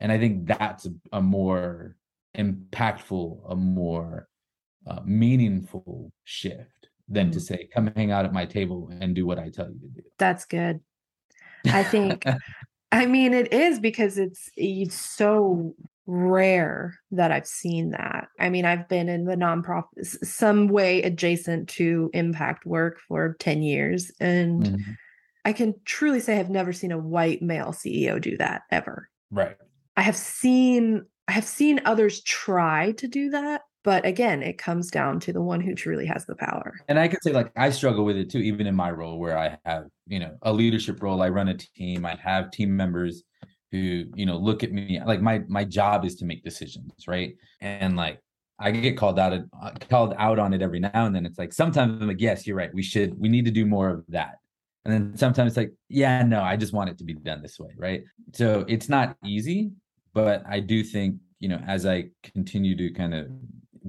and 0.00 0.10
i 0.10 0.18
think 0.18 0.46
that's 0.46 0.86
a, 0.86 0.90
a 1.12 1.20
more 1.20 1.96
impactful 2.36 3.40
a 3.50 3.56
more 3.56 4.28
uh, 4.86 5.00
meaningful 5.04 6.12
shift 6.24 6.83
than 7.08 7.30
to 7.30 7.38
mm-hmm. 7.38 7.44
say 7.44 7.68
come 7.74 7.90
hang 7.96 8.10
out 8.10 8.24
at 8.24 8.32
my 8.32 8.44
table 8.44 8.90
and 9.00 9.14
do 9.14 9.26
what 9.26 9.38
i 9.38 9.48
tell 9.48 9.68
you 9.68 9.78
to 9.78 9.88
do 9.88 10.02
that's 10.18 10.44
good 10.44 10.80
i 11.66 11.82
think 11.82 12.24
i 12.92 13.06
mean 13.06 13.34
it 13.34 13.52
is 13.52 13.78
because 13.78 14.18
it's 14.18 14.48
it's 14.56 14.98
so 14.98 15.74
rare 16.06 16.98
that 17.12 17.32
I've 17.32 17.46
seen 17.46 17.92
that. 17.92 18.28
I 18.38 18.50
mean, 18.50 18.66
I've 18.66 18.88
been 18.88 19.08
in 19.08 19.24
the 19.24 19.36
nonprofit 19.36 20.04
some 20.04 20.68
way 20.68 21.02
adjacent 21.02 21.68
to 21.70 22.10
impact 22.12 22.66
work 22.66 23.00
for 23.08 23.36
10 23.38 23.62
years 23.62 24.12
and 24.20 24.64
mm-hmm. 24.64 24.92
I 25.44 25.52
can 25.52 25.74
truly 25.84 26.20
say 26.20 26.38
I've 26.38 26.50
never 26.50 26.72
seen 26.72 26.92
a 26.92 26.98
white 26.98 27.42
male 27.42 27.72
CEO 27.72 28.20
do 28.20 28.36
that 28.38 28.62
ever. 28.70 29.08
Right. 29.30 29.56
I 29.96 30.02
have 30.02 30.16
seen 30.16 31.04
I 31.28 31.32
have 31.32 31.44
seen 31.44 31.80
others 31.84 32.22
try 32.22 32.92
to 32.92 33.08
do 33.08 33.30
that, 33.30 33.62
but 33.84 34.04
again, 34.06 34.42
it 34.42 34.58
comes 34.58 34.90
down 34.90 35.20
to 35.20 35.32
the 35.32 35.42
one 35.42 35.60
who 35.60 35.74
truly 35.74 36.06
has 36.06 36.24
the 36.24 36.34
power. 36.34 36.74
And 36.88 36.98
I 36.98 37.06
can 37.06 37.20
say 37.20 37.32
like 37.32 37.52
I 37.54 37.70
struggle 37.70 38.04
with 38.04 38.16
it 38.16 38.30
too 38.30 38.38
even 38.38 38.66
in 38.66 38.74
my 38.74 38.90
role 38.90 39.18
where 39.18 39.38
I 39.38 39.58
have, 39.64 39.84
you 40.06 40.18
know, 40.18 40.36
a 40.42 40.52
leadership 40.52 41.02
role, 41.02 41.22
I 41.22 41.28
run 41.28 41.48
a 41.48 41.56
team, 41.56 42.04
I 42.04 42.16
have 42.16 42.50
team 42.50 42.74
members 42.74 43.22
who, 43.70 44.04
you 44.14 44.26
know, 44.26 44.36
look 44.36 44.64
at 44.64 44.72
me 44.72 45.00
like 45.04 45.20
my 45.20 45.42
my 45.48 45.64
job 45.64 46.04
is 46.04 46.16
to 46.16 46.24
make 46.24 46.42
decisions, 46.42 46.92
right? 47.06 47.36
And 47.60 47.96
like 47.96 48.20
I 48.58 48.70
get 48.70 48.96
called 48.96 49.18
out 49.18 49.38
called 49.90 50.14
out 50.18 50.38
on 50.38 50.54
it 50.54 50.62
every 50.62 50.80
now 50.80 50.90
and 51.06 51.14
then. 51.14 51.26
It's 51.26 51.38
like 51.38 51.52
sometimes 51.52 52.00
I'm 52.00 52.08
like, 52.08 52.20
yes, 52.20 52.46
you're 52.46 52.56
right. 52.56 52.72
We 52.72 52.82
should 52.82 53.18
we 53.20 53.28
need 53.28 53.44
to 53.44 53.50
do 53.50 53.66
more 53.66 53.90
of 53.90 54.04
that 54.08 54.36
and 54.84 54.92
then 54.92 55.16
sometimes 55.16 55.56
like 55.56 55.72
yeah 55.88 56.22
no 56.22 56.42
i 56.42 56.56
just 56.56 56.72
want 56.72 56.90
it 56.90 56.98
to 56.98 57.04
be 57.04 57.14
done 57.14 57.40
this 57.42 57.58
way 57.58 57.70
right 57.76 58.04
so 58.32 58.64
it's 58.68 58.88
not 58.88 59.16
easy 59.24 59.70
but 60.12 60.42
i 60.48 60.60
do 60.60 60.82
think 60.82 61.16
you 61.40 61.48
know 61.48 61.60
as 61.66 61.86
i 61.86 62.04
continue 62.22 62.76
to 62.76 62.90
kind 62.90 63.14
of 63.14 63.26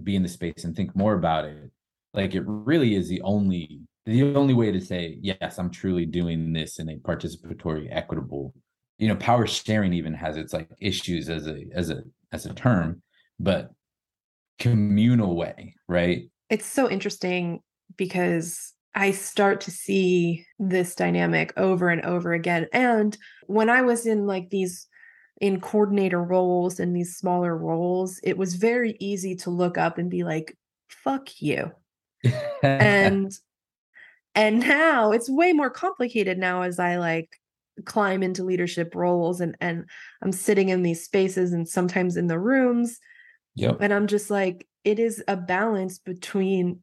be 0.04 0.16
in 0.16 0.24
the 0.24 0.30
space 0.30 0.64
and 0.64 0.76
think 0.76 0.96
more 0.96 1.14
about 1.14 1.46
it 1.46 1.72
like 2.14 2.36
it 2.36 2.44
really 2.46 2.96
is 2.96 3.08
the 3.08 3.22
only 3.22 3.82
the 4.06 4.36
only 4.36 4.54
way 4.54 4.72
to 4.72 4.80
say 4.80 5.18
yes 5.22 5.58
i'm 5.58 5.70
truly 5.70 6.06
doing 6.06 6.54
this 6.54 6.80
in 6.80 6.90
a 6.90 6.98
participatory 6.98 7.88
equitable 7.92 8.54
you 8.98 9.08
know 9.08 9.16
power 9.16 9.48
sharing 9.48 9.94
even 9.94 10.14
has 10.14 10.38
its 10.38 10.54
like 10.54 10.70
issues 10.80 11.30
as 11.30 11.48
a 11.48 11.66
as 11.74 11.90
a 11.90 12.04
as 12.32 12.46
a 12.46 12.54
term 12.54 13.02
but 13.40 13.72
communal 14.60 15.36
way 15.36 15.74
right 15.88 16.30
it's 16.50 16.66
so 16.66 16.90
interesting 16.90 17.62
because 17.98 18.74
I 18.96 19.12
start 19.12 19.60
to 19.62 19.72
see 19.72 20.46
this 20.58 20.96
dynamic 20.96 21.54
over 21.58 21.90
and 21.90 22.02
over 22.06 22.32
again. 22.32 22.68
And 22.72 23.16
when 23.46 23.70
I 23.70 23.82
was 23.82 24.06
in 24.06 24.26
like 24.26 24.50
these 24.50 24.88
in 25.42 25.60
coordinator 25.60 26.22
roles 26.22 26.80
and 26.80 26.96
these 26.96 27.18
smaller 27.18 27.56
roles, 27.58 28.20
it 28.24 28.38
was 28.38 28.56
very 28.56 28.96
easy 29.00 29.36
to 29.36 29.50
look 29.50 29.78
up 29.78 29.98
and 29.98 30.10
be 30.10 30.24
like, 30.24 30.58
fuck 30.88 31.42
you. 31.42 31.72
and 32.64 33.32
and 34.34 34.60
now 34.60 35.12
it's 35.12 35.30
way 35.30 35.54
more 35.54 35.70
complicated 35.70 36.38
now 36.38 36.64
as 36.64 36.80
I 36.80 36.98
like 36.98 37.30
climb 37.84 38.24
into 38.24 38.44
leadership 38.44 38.96
roles 38.96 39.42
and 39.42 39.56
and 39.62 39.86
I'm 40.22 40.32
sitting 40.32 40.70
in 40.70 40.82
these 40.84 41.04
spaces 41.04 41.54
and 41.54 41.68
sometimes 41.68 42.18
in 42.18 42.28
the 42.28 42.40
rooms. 42.40 43.00
Yep. 43.56 43.78
And 43.80 43.94
I'm 43.94 44.08
just 44.08 44.30
like, 44.30 44.68
it 44.84 45.00
is 45.00 45.24
a 45.28 45.38
balance 45.38 46.00
between 46.00 46.82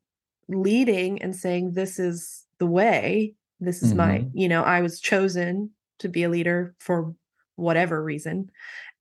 leading 0.48 1.22
and 1.22 1.34
saying 1.34 1.72
this 1.72 1.98
is 1.98 2.44
the 2.58 2.66
way 2.66 3.34
this 3.60 3.82
is 3.82 3.90
mm-hmm. 3.90 3.98
my 3.98 4.26
you 4.34 4.48
know 4.48 4.62
i 4.62 4.80
was 4.80 5.00
chosen 5.00 5.70
to 5.98 6.08
be 6.08 6.24
a 6.24 6.28
leader 6.28 6.74
for 6.78 7.14
whatever 7.62 8.02
reason 8.02 8.50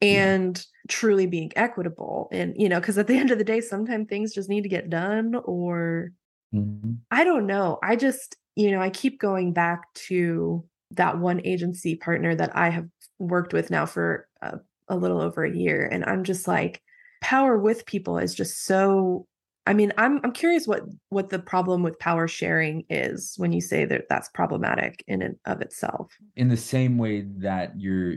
and 0.02 0.58
yeah. 0.58 0.64
truly 0.90 1.26
being 1.26 1.52
equitable 1.56 2.28
and 2.32 2.54
you 2.58 2.68
know 2.70 2.80
because 2.80 2.98
at 2.98 3.08
the 3.08 3.18
end 3.18 3.32
of 3.32 3.38
the 3.38 3.44
day 3.44 3.62
sometimes 3.62 4.08
things 4.08 4.34
just 4.34 4.50
need 4.50 4.62
to 4.62 4.70
get 4.70 4.90
done 4.90 5.36
or 5.46 6.12
mm-hmm. 6.54 6.94
i 7.12 7.24
don't 7.24 7.46
know 7.46 7.78
i 7.84 7.96
just 7.96 8.36
you 8.56 8.72
know 8.72 8.82
i 8.82 8.90
keep 8.90 9.20
going 9.20 9.54
back 9.54 9.94
to 9.94 10.64
that 10.92 11.18
one 11.18 11.42
agency 11.46 11.96
partner 11.96 12.36
that 12.36 12.56
i 12.56 12.70
have 12.70 12.88
worked 13.20 13.54
with 13.54 13.70
now 13.70 13.86
for 13.86 14.28
a, 14.42 14.60
a 14.88 14.96
little 14.96 15.22
over 15.22 15.44
a 15.44 15.56
year 15.56 15.88
and 15.92 16.04
i'm 16.06 16.24
just 16.24 16.48
like 16.48 16.82
power 17.22 17.58
with 17.58 17.86
people 17.86 18.18
is 18.18 18.34
just 18.34 18.66
so 18.66 19.28
I 19.68 19.74
mean, 19.74 19.94
I'm 19.98 20.20
I'm 20.24 20.32
curious 20.32 20.66
what 20.66 20.82
what 21.10 21.30
the 21.30 21.38
problem 21.38 21.84
with 21.84 22.00
power 22.00 22.28
sharing 22.28 22.84
is 22.90 23.36
when 23.38 23.54
you 23.54 23.62
say 23.62 23.86
that 23.86 24.10
that's 24.10 24.28
problematic 24.30 25.04
in 25.08 25.22
and 25.22 25.36
of 25.46 25.62
itself. 25.62 26.12
In 26.36 26.50
the 26.50 26.58
same 26.58 26.98
way 26.98 27.22
that 27.38 27.80
you're 27.80 28.16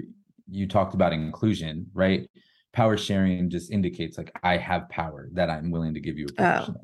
you 0.51 0.67
talked 0.67 0.95
about 0.95 1.13
inclusion, 1.13 1.87
right? 1.95 2.29
Power 2.73 2.97
sharing 2.97 3.49
just 3.51 3.71
indicates 3.71 4.19
like 4.19 4.33
I 4.43 4.57
have 4.57 4.89
power 4.89 5.29
that 5.33 5.49
I'm 5.51 5.71
willing 5.71 5.95
to 5.95 6.01
give 6.01 6.19
you. 6.19 6.27
Oh. 6.39 6.75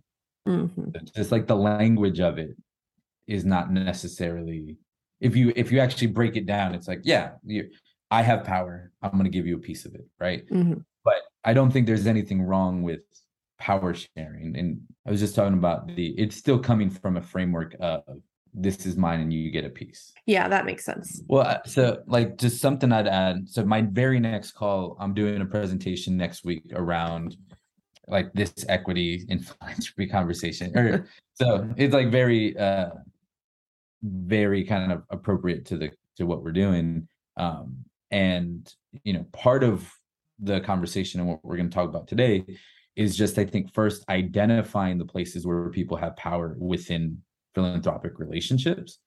Mhm. 0.48 0.96
It's 0.96 1.10
just 1.12 1.32
like 1.32 1.46
the 1.46 1.56
language 1.56 2.20
of 2.20 2.38
it 2.38 2.56
is 3.26 3.44
not 3.44 3.70
necessarily 3.72 4.78
if 5.20 5.36
you 5.36 5.52
if 5.54 5.70
you 5.70 5.80
actually 5.80 6.06
break 6.08 6.36
it 6.36 6.46
down, 6.46 6.74
it's 6.74 6.88
like, 6.88 7.00
yeah, 7.04 7.32
you, 7.44 7.68
I 8.10 8.22
have 8.22 8.42
power. 8.44 8.90
I'm 9.02 9.10
going 9.12 9.24
to 9.24 9.30
give 9.30 9.46
you 9.46 9.56
a 9.56 9.60
piece 9.60 9.84
of 9.84 9.94
it, 9.94 10.06
right? 10.18 10.48
Mhm. 10.48 10.84
But 11.04 11.22
I 11.44 11.52
don't 11.52 11.70
think 11.70 11.86
there's 11.86 12.06
anything 12.06 12.40
wrong 12.42 12.82
with 12.82 13.00
power 13.58 13.94
sharing. 13.94 14.56
And 14.56 14.80
I 15.06 15.10
was 15.10 15.20
just 15.20 15.34
talking 15.34 15.58
about 15.58 15.94
the 15.94 16.08
it's 16.18 16.36
still 16.36 16.58
coming 16.58 16.88
from 16.88 17.18
a 17.18 17.22
framework 17.22 17.76
of 17.80 18.02
this 18.52 18.86
is 18.86 18.96
mine 18.96 19.20
and 19.20 19.32
you 19.32 19.50
get 19.50 19.64
a 19.64 19.70
piece. 19.70 20.12
Yeah, 20.26 20.48
that 20.48 20.66
makes 20.66 20.84
sense. 20.84 21.22
Well, 21.28 21.46
uh, 21.46 21.58
so 21.64 22.02
like 22.06 22.36
just 22.36 22.60
something 22.60 22.92
I'd 22.92 23.06
add. 23.06 23.48
So 23.48 23.64
my 23.64 23.82
very 23.82 24.20
next 24.20 24.52
call, 24.52 24.96
I'm 24.98 25.14
doing 25.14 25.40
a 25.40 25.46
presentation 25.46 26.16
next 26.16 26.44
week 26.44 26.64
around 26.72 27.36
like 28.08 28.32
this 28.32 28.52
equity 28.68 29.24
in 29.28 29.38
philanthropy 29.60 30.06
conversation. 30.06 30.76
Or 30.76 31.06
so 31.34 31.72
it's 31.76 31.94
like 31.94 32.10
very 32.10 32.56
uh 32.58 32.90
very 34.02 34.64
kind 34.64 34.92
of 34.92 35.02
appropriate 35.10 35.66
to 35.66 35.76
the 35.76 35.90
to 36.16 36.26
what 36.26 36.42
we're 36.42 36.52
doing. 36.52 37.08
Um 37.36 37.84
and 38.10 38.72
you 39.04 39.12
know, 39.12 39.24
part 39.32 39.62
of 39.62 39.92
the 40.40 40.60
conversation 40.60 41.20
and 41.20 41.28
what 41.28 41.44
we're 41.44 41.56
going 41.56 41.68
to 41.68 41.74
talk 41.74 41.88
about 41.88 42.08
today 42.08 42.44
is 42.96 43.16
just 43.16 43.38
I 43.38 43.44
think 43.44 43.72
first 43.72 44.04
identifying 44.08 44.98
the 44.98 45.04
places 45.04 45.46
where 45.46 45.70
people 45.70 45.96
have 45.96 46.16
power 46.16 46.56
within 46.58 47.22
philanthropic 47.54 48.18
relationships 48.18 48.98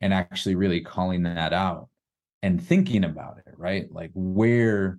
and 0.00 0.14
actually 0.14 0.54
really 0.54 0.80
calling 0.80 1.22
that 1.22 1.52
out 1.52 1.88
and 2.42 2.62
thinking 2.62 3.04
about 3.04 3.38
it, 3.38 3.54
right? 3.56 3.90
Like 3.92 4.10
where 4.14 4.98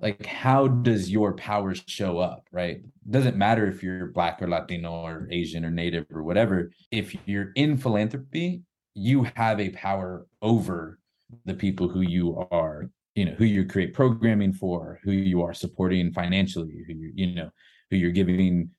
like 0.00 0.26
how 0.26 0.66
does 0.66 1.10
your 1.10 1.34
power 1.34 1.74
show 1.74 2.18
up, 2.18 2.46
right? 2.50 2.80
Doesn't 3.08 3.36
matter 3.36 3.66
if 3.66 3.82
you're 3.82 4.06
black 4.08 4.42
or 4.42 4.48
Latino 4.48 4.92
or 4.92 5.28
Asian 5.30 5.64
or 5.64 5.70
native 5.70 6.06
or 6.12 6.22
whatever. 6.22 6.72
If 6.90 7.16
you're 7.26 7.52
in 7.54 7.76
philanthropy, 7.76 8.62
you 8.94 9.24
have 9.36 9.60
a 9.60 9.70
power 9.70 10.26
over 10.42 10.98
the 11.44 11.54
people 11.54 11.88
who 11.88 12.02
you 12.02 12.36
are, 12.50 12.90
you 13.14 13.24
know, 13.24 13.32
who 13.32 13.44
you 13.44 13.66
create 13.66 13.94
programming 13.94 14.52
for, 14.52 15.00
who 15.04 15.12
you 15.12 15.42
are 15.42 15.54
supporting 15.54 16.12
financially, 16.12 16.84
who 16.86 16.94
you, 16.94 17.12
you 17.14 17.34
know, 17.34 17.50
who 17.90 17.96
you're 17.96 18.10
giving 18.10 18.70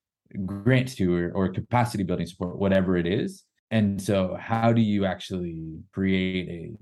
grants 0.45 0.95
to 0.95 1.15
or, 1.15 1.31
or 1.33 1.49
capacity 1.49 2.03
building 2.03 2.25
support, 2.25 2.57
whatever 2.57 2.97
it 2.97 3.07
is. 3.07 3.43
And 3.71 4.01
so 4.01 4.37
how 4.39 4.71
do 4.73 4.81
you 4.81 5.05
actually 5.05 5.79
create 5.91 6.49
a 6.49 6.77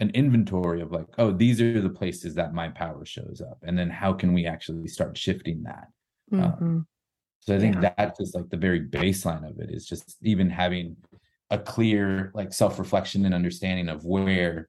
an 0.00 0.10
inventory 0.10 0.80
of 0.80 0.92
like, 0.92 1.06
oh, 1.18 1.32
these 1.32 1.60
are 1.60 1.80
the 1.80 1.90
places 1.90 2.32
that 2.36 2.54
my 2.54 2.68
power 2.68 3.04
shows 3.04 3.42
up. 3.44 3.58
And 3.64 3.76
then 3.76 3.90
how 3.90 4.12
can 4.12 4.32
we 4.32 4.46
actually 4.46 4.86
start 4.86 5.18
shifting 5.18 5.64
that? 5.64 5.88
Mhm. 6.32 6.86
So 7.40 7.56
I 7.56 7.58
think 7.58 7.74
Yeah. 7.82 7.92
that's 7.96 8.18
just 8.18 8.36
like 8.36 8.48
the 8.48 8.56
very 8.56 8.80
baseline 8.86 9.48
of 9.48 9.58
it 9.58 9.70
is 9.70 9.86
just 9.86 10.16
even 10.22 10.50
having 10.50 10.96
a 11.50 11.58
clear 11.58 12.30
like 12.34 12.52
self-reflection 12.52 13.24
and 13.24 13.34
understanding 13.34 13.88
of 13.88 14.04
where 14.04 14.68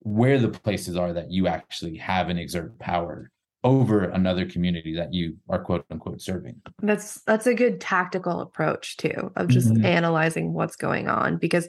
where 0.00 0.38
the 0.38 0.48
places 0.48 0.96
are 0.96 1.12
that 1.12 1.30
you 1.30 1.46
actually 1.46 1.96
have 1.96 2.28
and 2.28 2.38
exert 2.38 2.78
power 2.78 3.30
over 3.64 4.04
another 4.04 4.46
community 4.46 4.94
that 4.94 5.12
you 5.12 5.36
are 5.48 5.58
quote 5.58 5.84
unquote 5.90 6.20
serving. 6.20 6.60
That's 6.82 7.20
that's 7.22 7.46
a 7.46 7.54
good 7.54 7.80
tactical 7.80 8.40
approach 8.40 8.96
too 8.96 9.32
of 9.36 9.48
just 9.48 9.74
Mhm. 9.74 9.84
analyzing 9.84 10.52
what's 10.52 10.76
going 10.76 11.08
on 11.08 11.36
because 11.38 11.68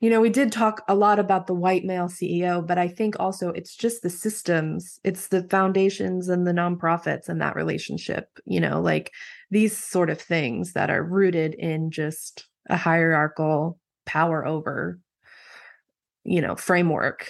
you 0.00 0.10
know 0.10 0.20
we 0.20 0.30
did 0.30 0.52
talk 0.52 0.82
a 0.88 0.94
lot 0.94 1.18
about 1.18 1.46
the 1.46 1.54
white 1.54 1.84
male 1.84 2.08
CEO 2.08 2.60
but 2.60 2.78
I 2.78 2.88
think 2.88 3.18
also 3.18 3.50
it's 3.50 3.74
just 3.74 4.02
the 4.02 4.10
systems 4.10 4.98
it's 5.04 5.28
the 5.28 5.44
foundations 5.44 6.28
and 6.28 6.46
the 6.46 6.52
nonprofits 6.52 7.28
and 7.28 7.40
that 7.40 7.56
relationship 7.56 8.28
you 8.44 8.60
know 8.60 8.80
like 8.80 9.10
these 9.50 9.76
sort 9.76 10.10
of 10.10 10.20
things 10.20 10.72
that 10.74 10.90
are 10.90 11.02
rooted 11.04 11.54
in 11.54 11.90
just 11.90 12.46
a 12.68 12.76
hierarchical 12.76 13.78
power 14.06 14.46
over 14.46 14.98
you 16.24 16.40
know 16.40 16.54
framework 16.56 17.28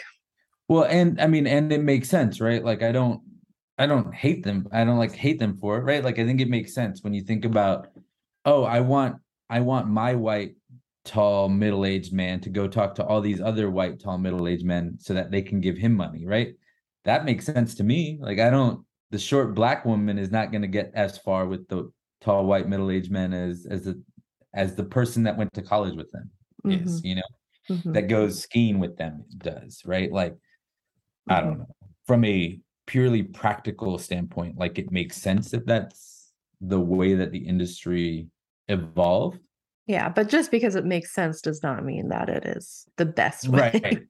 Well, 0.68 0.84
and 0.84 1.20
I 1.20 1.26
mean, 1.26 1.46
and 1.46 1.72
it 1.72 1.82
makes 1.82 2.08
sense, 2.08 2.40
right? 2.40 2.64
Like 2.64 2.82
I 2.82 2.92
don't 2.92 3.20
I 3.78 3.86
don't 3.86 4.14
hate 4.14 4.44
them. 4.44 4.68
I 4.72 4.84
don't 4.84 4.98
like 4.98 5.12
hate 5.12 5.38
them 5.38 5.56
for 5.56 5.78
it, 5.78 5.82
right? 5.82 6.04
Like 6.04 6.18
I 6.18 6.24
think 6.26 6.40
it 6.40 6.48
makes 6.48 6.74
sense 6.74 7.02
when 7.02 7.14
you 7.14 7.22
think 7.22 7.44
about, 7.44 7.88
oh, 8.44 8.64
I 8.64 8.80
want 8.80 9.16
I 9.50 9.60
want 9.60 9.88
my 9.88 10.14
white 10.14 10.56
tall 11.04 11.48
middle-aged 11.48 12.12
man 12.12 12.40
to 12.40 12.50
go 12.50 12.68
talk 12.68 12.94
to 12.94 13.04
all 13.04 13.20
these 13.20 13.40
other 13.40 13.70
white 13.70 13.98
tall 14.00 14.18
middle-aged 14.18 14.64
men 14.64 14.96
so 15.00 15.14
that 15.14 15.30
they 15.30 15.42
can 15.42 15.60
give 15.60 15.76
him 15.76 15.94
money, 15.94 16.26
right? 16.26 16.54
That 17.04 17.24
makes 17.24 17.46
sense 17.46 17.74
to 17.76 17.84
me. 17.84 18.18
Like 18.20 18.38
I 18.38 18.50
don't 18.50 18.84
the 19.10 19.18
short 19.18 19.54
black 19.54 19.84
woman 19.84 20.18
is 20.18 20.30
not 20.30 20.50
going 20.52 20.62
to 20.62 20.68
get 20.68 20.90
as 20.94 21.18
far 21.18 21.46
with 21.46 21.66
the 21.68 21.90
tall 22.20 22.46
white 22.46 22.68
middle-aged 22.68 23.10
men 23.10 23.32
as 23.32 23.66
as 23.70 23.84
the 23.84 24.02
as 24.54 24.76
the 24.76 24.84
person 24.84 25.22
that 25.24 25.36
went 25.36 25.52
to 25.54 25.62
college 25.62 25.96
with 25.96 26.10
them 26.12 26.30
is, 26.66 27.02
you 27.02 27.14
know 27.16 27.22
Mhm. 27.70 27.92
that 27.94 28.08
goes 28.08 28.40
skiing 28.42 28.78
with 28.80 28.96
them 28.98 29.24
does, 29.38 29.82
right? 29.86 30.12
Like, 30.12 30.36
I 31.28 31.40
Mhm. 31.40 31.42
don't 31.42 31.58
know. 31.60 31.76
From 32.06 32.24
a 32.24 32.60
purely 32.86 33.22
practical 33.22 33.98
standpoint, 33.98 34.58
like 34.58 34.78
it 34.78 34.90
makes 34.90 35.16
sense 35.16 35.50
that 35.50 35.66
that's 35.66 36.32
the 36.60 36.80
way 36.80 37.14
that 37.14 37.32
the 37.32 37.38
industry 37.46 38.28
evolved. 38.68 39.38
yeah 39.86 40.08
but 40.08 40.28
just 40.28 40.50
because 40.52 40.76
it 40.76 40.84
makes 40.84 41.12
sense 41.12 41.40
does 41.40 41.60
not 41.62 41.84
mean 41.84 42.08
that 42.08 42.28
it 42.28 42.44
is 42.46 42.86
the 42.96 43.04
best 43.04 43.48
way 43.48 43.72
Right. 43.82 43.98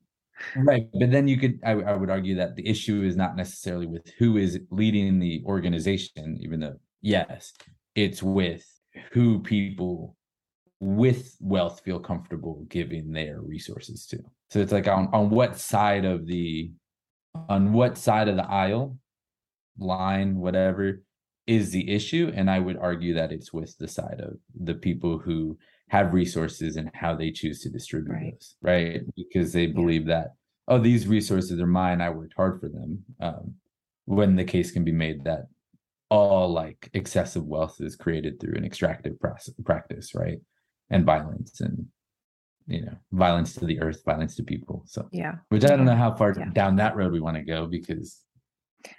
Right. 0.56 0.88
But 0.98 1.12
then 1.12 1.28
you 1.28 1.36
could, 1.38 1.60
I, 1.64 1.72
I 1.72 1.94
would 1.94 2.10
argue 2.10 2.34
that 2.36 2.56
the 2.56 2.66
issue 2.66 3.02
is 3.02 3.14
not 3.14 3.36
necessarily 3.36 3.86
with 3.86 4.10
who 4.18 4.38
is 4.38 4.58
leading 4.70 5.20
the 5.20 5.40
organization, 5.46 6.36
even 6.40 6.58
though, 6.58 6.80
yes, 7.00 7.52
it's 7.94 8.22
with 8.24 8.64
who 9.12 9.38
people 9.40 10.16
with 10.80 11.36
wealth 11.40 11.82
feel 11.84 12.00
comfortable 12.00 12.64
giving 12.68 13.12
their 13.12 13.40
resources 13.40 14.04
to. 14.06 14.18
So 14.50 14.58
it's 14.58 14.72
like 14.72 14.88
on, 14.88 15.08
on 15.12 15.30
what 15.30 15.58
side 15.58 16.04
of 16.04 16.26
the, 16.26 16.72
on 17.48 17.72
what 17.72 17.98
side 17.98 18.28
of 18.28 18.36
the 18.36 18.48
aisle, 18.48 18.98
line, 19.78 20.36
whatever, 20.36 21.02
is 21.46 21.70
the 21.70 21.90
issue. 21.90 22.32
And 22.34 22.50
I 22.50 22.58
would 22.58 22.76
argue 22.76 23.14
that 23.14 23.32
it's 23.32 23.52
with 23.52 23.76
the 23.78 23.88
side 23.88 24.20
of 24.20 24.34
the 24.58 24.74
people 24.74 25.18
who 25.18 25.58
have 25.88 26.14
resources 26.14 26.76
and 26.76 26.90
how 26.94 27.14
they 27.14 27.30
choose 27.30 27.60
to 27.62 27.70
distribute 27.70 28.12
Right. 28.12 28.32
those, 28.32 28.56
right? 28.62 29.00
Because 29.16 29.52
they 29.52 29.66
believe 29.66 30.06
that, 30.06 30.28
oh, 30.68 30.78
these 30.78 31.06
resources 31.06 31.60
are 31.60 31.66
mine. 31.66 32.00
I 32.00 32.10
worked 32.10 32.34
hard 32.36 32.60
for 32.60 32.68
them. 32.68 33.04
Um, 33.20 33.54
when 34.04 34.36
the 34.36 34.44
case 34.44 34.70
can 34.70 34.84
be 34.84 34.92
made 34.92 35.24
that 35.24 35.46
all 36.10 36.50
like 36.52 36.90
excessive 36.92 37.44
wealth 37.44 37.76
is 37.80 37.96
created 37.96 38.38
through 38.38 38.54
an 38.56 38.64
extractive 38.64 39.18
process, 39.20 39.54
practice, 39.64 40.14
right? 40.14 40.38
And 40.90 41.04
violence 41.06 41.60
and, 41.60 41.86
you 42.66 42.82
know, 42.84 42.94
violence 43.12 43.54
to 43.54 43.66
the 43.66 43.80
earth, 43.80 44.02
violence 44.04 44.36
to 44.36 44.42
people. 44.42 44.82
So, 44.86 45.08
yeah 45.12 45.34
which 45.48 45.64
I 45.64 45.76
don't 45.76 45.84
know 45.86 45.96
how 45.96 46.14
far 46.14 46.34
Yeah. 46.38 46.50
down 46.52 46.76
that 46.76 46.96
road 46.96 47.12
we 47.12 47.20
want 47.20 47.36
to 47.36 47.42
go 47.42 47.66
because 47.66 48.20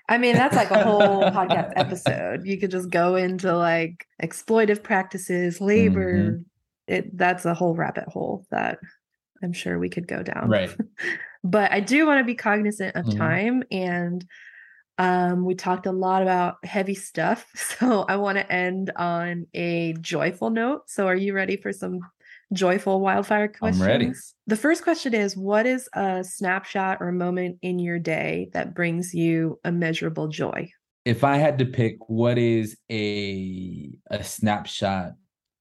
I 0.08 0.17
mean, 0.17 0.36
that's 0.36 0.56
like 0.56 0.71
a 0.71 0.84
whole 0.84 1.23
podcast 1.38 1.73
episode. 1.76 2.45
You 2.45 2.58
could 2.60 2.71
just 2.71 2.89
go 2.89 3.15
into 3.15 3.56
like 3.56 4.06
exploitive 4.21 4.82
practices, 4.82 5.60
labor. 5.60 6.39
It 6.88 7.17
that's 7.17 7.45
a 7.45 7.54
whole 7.54 7.76
rabbit 7.76 8.08
hole 8.08 8.45
that 8.52 8.80
I'm 9.41 9.54
sure 9.54 9.78
we 9.80 9.89
could 9.89 10.08
go 10.08 10.23
down. 10.23 10.49
right. 10.49 10.76
But 11.45 11.73
I 11.73 11.82
do 11.82 12.06
want 12.08 12.19
to 12.19 12.23
be 12.23 12.36
cognizant 12.36 12.95
of 12.95 13.06
Mhm. 13.06 13.17
time 13.17 13.63
and 13.71 14.26
um 14.97 15.43
we 15.43 15.56
talked 15.56 15.86
a 15.88 15.91
lot 15.91 16.21
about 16.21 16.56
heavy 16.65 16.95
stuff. 16.95 17.45
So 17.56 18.04
I 18.08 18.15
want 18.17 18.38
to 18.38 18.49
end 18.52 18.91
on 18.95 19.47
a 19.54 19.93
joyful 19.99 20.49
note. 20.52 20.89
So 20.89 21.08
are 21.08 21.15
you 21.15 21.34
ready 21.34 21.58
for 21.58 21.73
some 21.73 21.99
joyful 22.51 22.99
wildfire 22.99 23.45
I'm 23.45 23.53
questions? 23.53 23.88
ready. 23.88 24.12
The 24.47 24.58
first 24.58 24.84
question 24.84 25.13
is 25.13 25.38
what 25.38 25.65
is 25.65 25.88
a 25.93 26.23
snapshot 26.23 26.97
or 27.01 27.12
moment 27.12 27.60
in 27.62 27.79
your 27.79 27.99
day 27.99 28.49
that 28.53 28.75
brings 28.75 29.13
you 29.13 29.60
immeasurable 29.63 30.27
joy? 30.27 30.69
if 31.06 31.25
I 31.25 31.36
had 31.36 31.58
to 31.60 31.65
pick 31.65 31.97
what 32.08 32.38
is 32.38 32.77
a 32.89 33.91
a 34.10 34.23
snapshot 34.23 35.12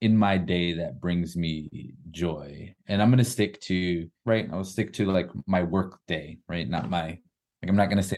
in 0.01 0.17
my 0.17 0.37
day 0.39 0.73
that 0.75 1.01
brings 1.01 1.37
me 1.37 1.95
joy, 2.13 2.73
and 2.87 3.03
I'm 3.03 3.11
gonna 3.11 3.25
stick 3.25 3.61
to 3.63 4.09
right, 4.25 4.49
I'll 4.53 4.63
stick 4.65 4.93
to 4.95 5.11
like 5.11 5.31
my 5.47 5.65
work 5.65 5.99
day, 6.07 6.39
right? 6.49 6.69
Not 6.69 6.91
my 6.91 7.07
like 7.07 7.69
I'm 7.69 7.75
not 7.77 7.89
gonna 7.89 8.03
say 8.05 8.17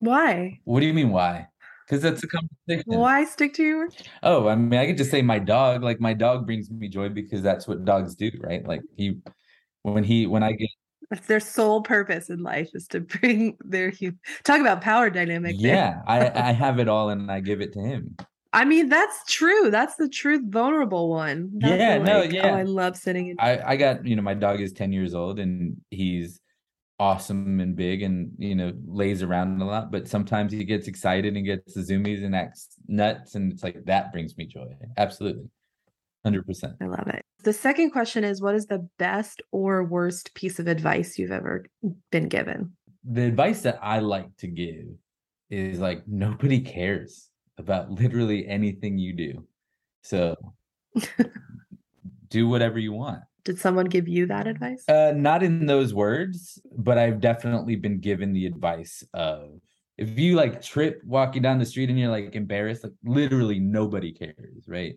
Why? 0.00 0.58
what 0.64 0.80
do 0.80 0.86
you 0.86 0.94
mean 0.94 1.10
why? 1.10 1.46
Because 1.88 2.02
that's 2.02 2.22
a 2.22 2.26
conversation. 2.28 3.00
Why 3.00 3.24
stick 3.24 3.54
to 3.54 3.62
your 3.62 3.88
Oh, 4.22 4.46
I 4.46 4.56
mean, 4.56 4.78
I 4.78 4.86
could 4.86 4.98
just 4.98 5.10
say 5.10 5.22
my 5.22 5.38
dog. 5.38 5.82
Like 5.82 6.00
my 6.00 6.12
dog 6.12 6.44
brings 6.44 6.70
me 6.70 6.88
joy 6.88 7.08
because 7.08 7.40
that's 7.40 7.66
what 7.66 7.84
dogs 7.84 8.14
do, 8.14 8.30
right? 8.40 8.66
Like 8.66 8.82
he, 8.96 9.18
when 9.82 10.04
he, 10.04 10.26
when 10.26 10.42
I 10.42 10.52
get, 10.52 10.68
that's 11.10 11.26
their 11.26 11.40
sole 11.40 11.82
purpose 11.82 12.28
in 12.28 12.42
life 12.42 12.68
is 12.74 12.86
to 12.88 13.00
bring 13.00 13.56
their 13.60 13.90
hu- 13.90 14.12
talk 14.44 14.60
about 14.60 14.82
power 14.82 15.08
dynamic. 15.08 15.56
yeah, 15.58 16.02
I 16.06 16.28
I 16.48 16.52
have 16.52 16.78
it 16.78 16.88
all 16.88 17.08
and 17.08 17.30
I 17.30 17.40
give 17.40 17.62
it 17.62 17.72
to 17.72 17.80
him. 17.80 18.16
I 18.52 18.64
mean, 18.64 18.88
that's 18.88 19.24
true. 19.26 19.70
That's 19.70 19.96
the 19.96 20.08
truth 20.08 20.42
vulnerable 20.44 21.08
one. 21.08 21.52
That's 21.58 21.80
Yeah, 21.80 21.98
no, 21.98 22.20
oh, 22.20 22.22
yeah. 22.22 22.42
Oh, 22.44 22.54
I 22.54 22.62
love 22.64 22.96
sitting 22.96 23.28
in. 23.28 23.36
I 23.38 23.72
I 23.72 23.76
got 23.76 24.04
you 24.04 24.14
know 24.14 24.22
my 24.22 24.34
dog 24.34 24.60
is 24.60 24.72
ten 24.72 24.92
years 24.92 25.14
old 25.14 25.38
and 25.38 25.78
he's 25.90 26.38
awesome 27.00 27.60
and 27.60 27.76
big 27.76 28.02
and 28.02 28.32
you 28.38 28.54
know 28.54 28.72
lays 28.86 29.22
around 29.22 29.60
a 29.60 29.64
lot, 29.64 29.90
but 29.90 30.08
sometimes 30.08 30.52
he 30.52 30.64
gets 30.64 30.88
excited 30.88 31.36
and 31.36 31.46
gets 31.46 31.74
the 31.74 31.80
zoomies 31.80 32.24
and 32.24 32.34
acts 32.34 32.68
nuts 32.88 33.34
and 33.34 33.52
it's 33.52 33.62
like 33.62 33.84
that 33.84 34.12
brings 34.12 34.36
me 34.36 34.46
joy. 34.46 34.66
Absolutely, 34.96 35.48
100%. 36.26 36.74
I 36.80 36.86
love 36.86 37.06
it. 37.08 37.24
The 37.44 37.52
second 37.52 37.90
question 37.90 38.24
is 38.24 38.42
What 38.42 38.54
is 38.54 38.66
the 38.66 38.88
best 38.98 39.42
or 39.52 39.84
worst 39.84 40.34
piece 40.34 40.58
of 40.58 40.66
advice 40.66 41.18
you've 41.18 41.32
ever 41.32 41.66
been 42.10 42.28
given? 42.28 42.72
The 43.04 43.22
advice 43.22 43.62
that 43.62 43.78
I 43.80 44.00
like 44.00 44.36
to 44.38 44.48
give 44.48 44.86
is 45.50 45.78
like 45.78 46.06
nobody 46.06 46.60
cares 46.60 47.28
about 47.56 47.90
literally 47.90 48.46
anything 48.46 48.98
you 48.98 49.12
do. 49.14 49.46
So 50.02 50.36
do 52.28 52.48
whatever 52.48 52.78
you 52.78 52.92
want. 52.92 53.22
Did 53.44 53.58
someone 53.58 53.86
give 53.86 54.08
you 54.08 54.26
that 54.26 54.46
advice? 54.46 54.84
Uh, 54.88 55.12
not 55.16 55.42
in 55.42 55.66
those 55.66 55.94
words, 55.94 56.60
but 56.76 56.98
I've 56.98 57.20
definitely 57.20 57.76
been 57.76 58.00
given 58.00 58.32
the 58.32 58.46
advice 58.46 59.02
of 59.14 59.60
if 59.96 60.18
you 60.18 60.36
like 60.36 60.62
trip 60.62 61.02
walking 61.04 61.42
down 61.42 61.58
the 61.58 61.66
street 61.66 61.88
and 61.88 61.98
you're 61.98 62.10
like 62.10 62.34
embarrassed, 62.34 62.84
like 62.84 62.92
literally 63.04 63.58
nobody 63.58 64.12
cares, 64.12 64.64
right? 64.66 64.94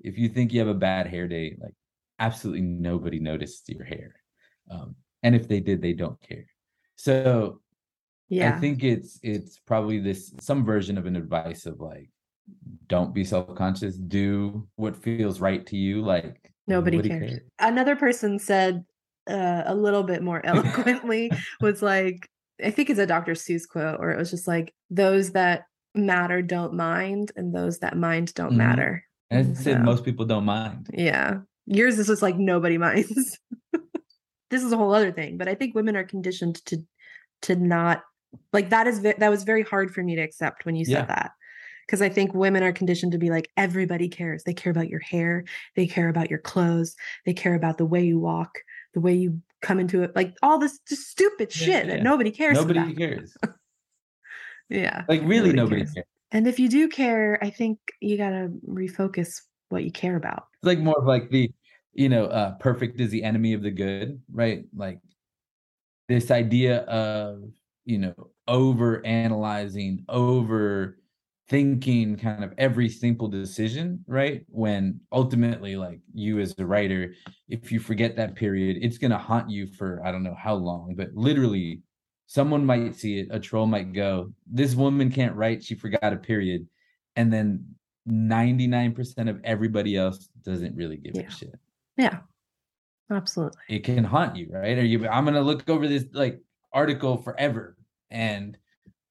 If 0.00 0.16
you 0.16 0.28
think 0.28 0.52
you 0.52 0.60
have 0.60 0.68
a 0.68 0.74
bad 0.74 1.06
hair 1.06 1.28
day, 1.28 1.56
like 1.60 1.74
absolutely 2.18 2.62
nobody 2.62 3.18
noticed 3.18 3.68
your 3.68 3.84
hair. 3.84 4.14
Um, 4.70 4.94
and 5.22 5.34
if 5.34 5.48
they 5.48 5.60
did, 5.60 5.82
they 5.82 5.92
don't 5.92 6.20
care. 6.20 6.46
So 6.96 7.60
yeah. 8.28 8.54
I 8.54 8.60
think 8.60 8.84
it's 8.84 9.18
it's 9.22 9.58
probably 9.58 9.98
this 9.98 10.32
some 10.40 10.64
version 10.64 10.98
of 10.98 11.06
an 11.06 11.16
advice 11.16 11.66
of 11.66 11.80
like 11.80 12.10
don't 12.86 13.12
be 13.12 13.24
self-conscious, 13.24 13.96
do 13.96 14.66
what 14.76 14.96
feels 14.96 15.40
right 15.40 15.66
to 15.66 15.76
you. 15.76 16.00
Like 16.00 16.52
nobody, 16.68 16.98
nobody 16.98 17.08
cares. 17.08 17.30
cares. 17.30 17.42
Another 17.58 17.96
person 17.96 18.38
said 18.38 18.84
uh, 19.28 19.62
a 19.66 19.74
little 19.74 20.02
bit 20.02 20.22
more 20.22 20.40
eloquently 20.44 21.30
was 21.60 21.82
like 21.82 22.28
I 22.64 22.70
think 22.70 22.90
it's 22.90 22.98
a 22.98 23.06
Dr. 23.06 23.32
Seuss 23.32 23.68
quote, 23.68 23.98
or 24.00 24.10
it 24.10 24.18
was 24.18 24.30
just 24.30 24.48
like 24.48 24.74
those 24.90 25.32
that 25.32 25.64
matter 25.94 26.42
don't 26.42 26.74
mind, 26.74 27.32
and 27.36 27.54
those 27.54 27.78
that 27.78 27.96
mind 27.96 28.34
don't 28.34 28.50
mm-hmm. 28.50 28.58
matter. 28.58 29.04
And 29.30 29.56
so, 29.56 29.64
said 29.64 29.84
most 29.84 30.04
people 30.04 30.24
don't 30.24 30.44
mind. 30.44 30.88
Yeah. 30.92 31.38
Yours 31.66 31.98
is 31.98 32.06
just 32.06 32.22
like 32.22 32.36
nobody 32.36 32.78
minds. 32.78 33.38
this 34.50 34.62
is 34.62 34.72
a 34.72 34.76
whole 34.76 34.94
other 34.94 35.12
thing, 35.12 35.36
but 35.36 35.48
I 35.48 35.54
think 35.54 35.74
women 35.74 35.96
are 35.96 36.04
conditioned 36.04 36.64
to 36.66 36.82
to 37.42 37.54
not 37.54 38.02
like 38.52 38.70
that 38.70 38.86
is 38.86 39.02
that 39.02 39.30
was 39.30 39.44
very 39.44 39.62
hard 39.62 39.92
for 39.92 40.02
me 40.02 40.16
to 40.16 40.22
accept 40.22 40.66
when 40.66 40.76
you 40.76 40.84
said 40.84 40.92
yeah. 40.92 41.04
that 41.06 41.30
because 41.88 42.02
I 42.02 42.10
think 42.10 42.34
women 42.34 42.62
are 42.62 42.72
conditioned 42.72 43.12
to 43.12 43.18
be 43.18 43.30
like 43.30 43.50
everybody 43.56 44.08
cares. 44.08 44.44
They 44.44 44.52
care 44.52 44.70
about 44.70 44.90
your 44.90 45.00
hair, 45.00 45.44
they 45.74 45.86
care 45.86 46.08
about 46.08 46.28
your 46.28 46.38
clothes, 46.38 46.94
they 47.24 47.32
care 47.32 47.54
about 47.54 47.78
the 47.78 47.86
way 47.86 48.04
you 48.04 48.18
walk, 48.18 48.58
the 48.92 49.00
way 49.00 49.14
you 49.14 49.40
come 49.62 49.80
into 49.80 50.02
it, 50.02 50.14
like 50.14 50.36
all 50.42 50.58
this 50.58 50.78
just 50.86 51.08
stupid 51.08 51.50
shit 51.50 51.68
yeah, 51.68 51.78
yeah. 51.78 51.86
that 51.86 52.02
nobody 52.02 52.30
cares. 52.30 52.58
About. 52.58 52.76
Nobody 52.76 52.92
about. 52.92 52.98
cares. 52.98 53.36
yeah, 54.68 55.04
like 55.08 55.22
really 55.22 55.52
nobody, 55.52 55.56
nobody 55.56 55.80
cares. 55.80 55.94
cares. 55.94 56.06
And 56.30 56.46
if 56.46 56.58
you 56.58 56.68
do 56.68 56.88
care, 56.88 57.38
I 57.42 57.48
think 57.48 57.78
you 58.00 58.18
gotta 58.18 58.50
refocus 58.68 59.40
what 59.70 59.84
you 59.84 59.90
care 59.90 60.16
about. 60.16 60.44
It's 60.62 60.66
like 60.66 60.78
more 60.78 60.98
of 60.98 61.06
like 61.06 61.30
the, 61.30 61.50
you 61.94 62.10
know, 62.10 62.26
uh, 62.26 62.52
perfect 62.56 63.00
is 63.00 63.10
the 63.10 63.24
enemy 63.24 63.54
of 63.54 63.62
the 63.62 63.70
good, 63.70 64.20
right? 64.30 64.64
Like 64.76 65.00
this 66.08 66.30
idea 66.30 66.80
of 66.82 67.44
you 67.86 67.96
know 67.96 68.30
over 68.46 69.04
analyzing, 69.06 70.04
over 70.10 70.98
thinking 71.48 72.16
kind 72.16 72.44
of 72.44 72.52
every 72.58 72.88
simple 72.88 73.28
decision, 73.28 74.04
right? 74.06 74.44
When 74.48 75.00
ultimately, 75.12 75.76
like 75.76 76.00
you 76.12 76.40
as 76.40 76.54
a 76.58 76.66
writer, 76.66 77.14
if 77.48 77.72
you 77.72 77.80
forget 77.80 78.16
that 78.16 78.34
period, 78.34 78.78
it's 78.82 78.98
going 78.98 79.10
to 79.10 79.18
haunt 79.18 79.50
you 79.50 79.66
for 79.66 80.02
I 80.04 80.12
don't 80.12 80.22
know 80.22 80.36
how 80.38 80.54
long, 80.54 80.94
but 80.96 81.14
literally, 81.14 81.82
someone 82.26 82.64
might 82.64 82.94
see 82.94 83.20
it, 83.20 83.28
a 83.30 83.40
troll 83.40 83.66
might 83.66 83.92
go, 83.92 84.32
This 84.46 84.74
woman 84.74 85.10
can't 85.10 85.34
write, 85.34 85.64
she 85.64 85.74
forgot 85.74 86.12
a 86.12 86.16
period. 86.16 86.68
And 87.16 87.32
then 87.32 87.64
99% 88.08 89.28
of 89.28 89.40
everybody 89.44 89.96
else 89.96 90.28
doesn't 90.44 90.76
really 90.76 90.96
give 90.96 91.16
yeah. 91.16 91.26
a 91.26 91.30
shit. 91.30 91.54
Yeah. 91.96 92.18
Absolutely. 93.10 93.60
It 93.68 93.84
can 93.84 94.04
haunt 94.04 94.36
you, 94.36 94.48
right? 94.50 94.76
Are 94.78 94.84
you 94.84 95.08
I'm 95.08 95.24
gonna 95.24 95.40
look 95.40 95.68
over 95.68 95.88
this 95.88 96.04
like 96.12 96.40
article 96.72 97.16
forever. 97.16 97.76
And 98.10 98.56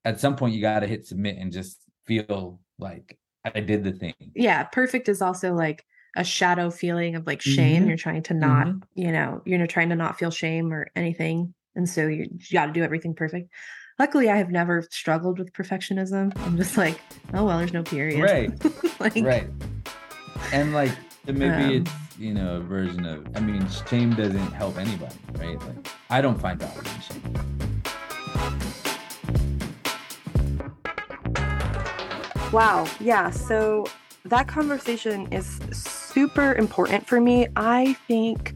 at 0.05 0.19
some 0.19 0.35
point 0.35 0.53
you 0.53 0.61
gotta 0.61 0.85
hit 0.85 1.07
submit 1.07 1.37
and 1.37 1.51
just 1.51 1.86
feel 2.07 2.59
like 2.79 3.17
I 3.45 3.59
did 3.59 3.83
the 3.83 3.91
thing. 3.91 4.13
Yeah, 4.35 4.63
perfect 4.63 5.09
is 5.09 5.21
also 5.21 5.53
like 5.53 5.85
a 6.15 6.23
shadow 6.23 6.69
feeling 6.69 7.15
of 7.15 7.27
like 7.27 7.41
shame. 7.41 7.81
Mm-hmm. 7.81 7.87
You're 7.89 7.97
trying 7.97 8.23
to 8.23 8.33
not, 8.33 8.67
mm-hmm. 8.67 8.79
you 8.95 9.11
know, 9.11 9.41
you're 9.45 9.67
trying 9.67 9.89
to 9.89 9.95
not 9.95 10.17
feel 10.17 10.31
shame 10.31 10.73
or 10.73 10.87
anything. 10.95 11.53
And 11.75 11.87
so 11.87 12.07
you, 12.07 12.27
you 12.31 12.53
got 12.53 12.65
to 12.65 12.71
do 12.71 12.83
everything 12.83 13.13
perfect. 13.13 13.51
Luckily, 13.99 14.29
I 14.29 14.37
have 14.37 14.49
never 14.49 14.83
struggled 14.91 15.39
with 15.39 15.53
perfectionism. 15.53 16.31
I'm 16.37 16.57
just 16.57 16.77
like, 16.77 16.99
oh, 17.33 17.45
well, 17.45 17.57
there's 17.57 17.73
no 17.73 17.83
period. 17.83 18.21
Right. 18.21 18.99
like, 18.99 19.15
right. 19.23 19.47
And 20.51 20.73
like, 20.73 20.91
maybe 21.25 21.45
um, 21.45 21.71
it's, 21.71 21.91
you 22.17 22.33
know, 22.33 22.57
a 22.57 22.59
version 22.59 23.05
of, 23.05 23.27
I 23.35 23.39
mean, 23.39 23.67
shame 23.87 24.13
doesn't 24.13 24.51
help 24.53 24.77
anybody, 24.77 25.15
right? 25.39 25.59
Like, 25.59 25.87
I 26.09 26.21
don't 26.21 26.39
find 26.39 26.59
value 26.59 26.79
in 26.79 27.01
shame. 27.01 27.66
Wow. 32.57 32.87
Yeah. 32.99 33.29
So 33.29 33.85
that 34.25 34.47
conversation 34.47 35.31
is 35.31 35.59
super 35.71 36.55
important 36.55 37.05
for 37.05 37.21
me. 37.21 37.45
I 37.55 37.93
think 38.07 38.55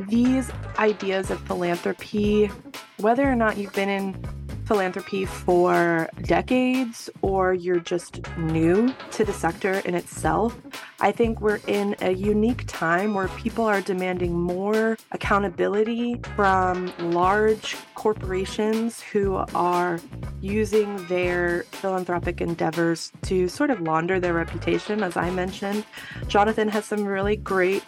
these 0.00 0.50
ideas 0.80 1.30
of 1.30 1.40
philanthropy, 1.42 2.50
whether 2.96 3.22
or 3.22 3.36
not 3.36 3.56
you've 3.56 3.72
been 3.72 3.88
in 3.88 4.20
philanthropy 4.64 5.26
for 5.26 6.08
decades 6.22 7.08
or 7.22 7.54
you're 7.54 7.78
just 7.78 8.26
new 8.36 8.92
to 9.12 9.24
the 9.24 9.32
sector 9.32 9.74
in 9.84 9.94
itself, 9.94 10.60
I 11.00 11.12
think 11.12 11.40
we're 11.40 11.60
in 11.66 11.94
a 12.00 12.12
unique 12.12 12.64
time 12.66 13.14
where 13.14 13.28
people 13.28 13.64
are 13.66 13.80
demanding 13.80 14.32
more 14.32 14.96
accountability 15.12 16.18
from 16.34 16.92
large 16.98 17.76
corporations 17.94 19.02
who 19.02 19.44
are 19.54 20.00
using 20.40 20.96
their 21.06 21.64
philanthropic 21.64 22.40
endeavors 22.40 23.12
to 23.22 23.48
sort 23.48 23.70
of 23.70 23.80
launder 23.82 24.18
their 24.18 24.32
reputation, 24.32 25.02
as 25.02 25.16
I 25.16 25.30
mentioned. 25.30 25.84
Jonathan 26.28 26.68
has 26.68 26.86
some 26.86 27.04
really 27.04 27.36
great 27.36 27.84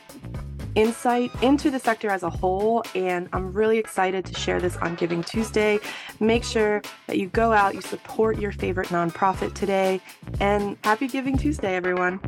insight 0.74 1.30
into 1.42 1.70
the 1.70 1.78
sector 1.78 2.10
as 2.10 2.22
a 2.22 2.30
whole. 2.30 2.82
And 2.94 3.28
I'm 3.32 3.52
really 3.52 3.78
excited 3.78 4.24
to 4.26 4.34
share 4.34 4.60
this 4.60 4.76
on 4.76 4.94
Giving 4.94 5.22
Tuesday. 5.22 5.80
Make 6.20 6.44
sure 6.44 6.82
that 7.06 7.18
you 7.18 7.28
go 7.28 7.52
out, 7.52 7.74
you 7.74 7.80
support 7.80 8.38
your 8.38 8.52
favorite 8.52 8.88
nonprofit 8.88 9.54
today, 9.54 10.00
and 10.40 10.76
happy 10.84 11.08
Giving 11.08 11.36
Tuesday, 11.36 11.74
everyone. 11.74 12.20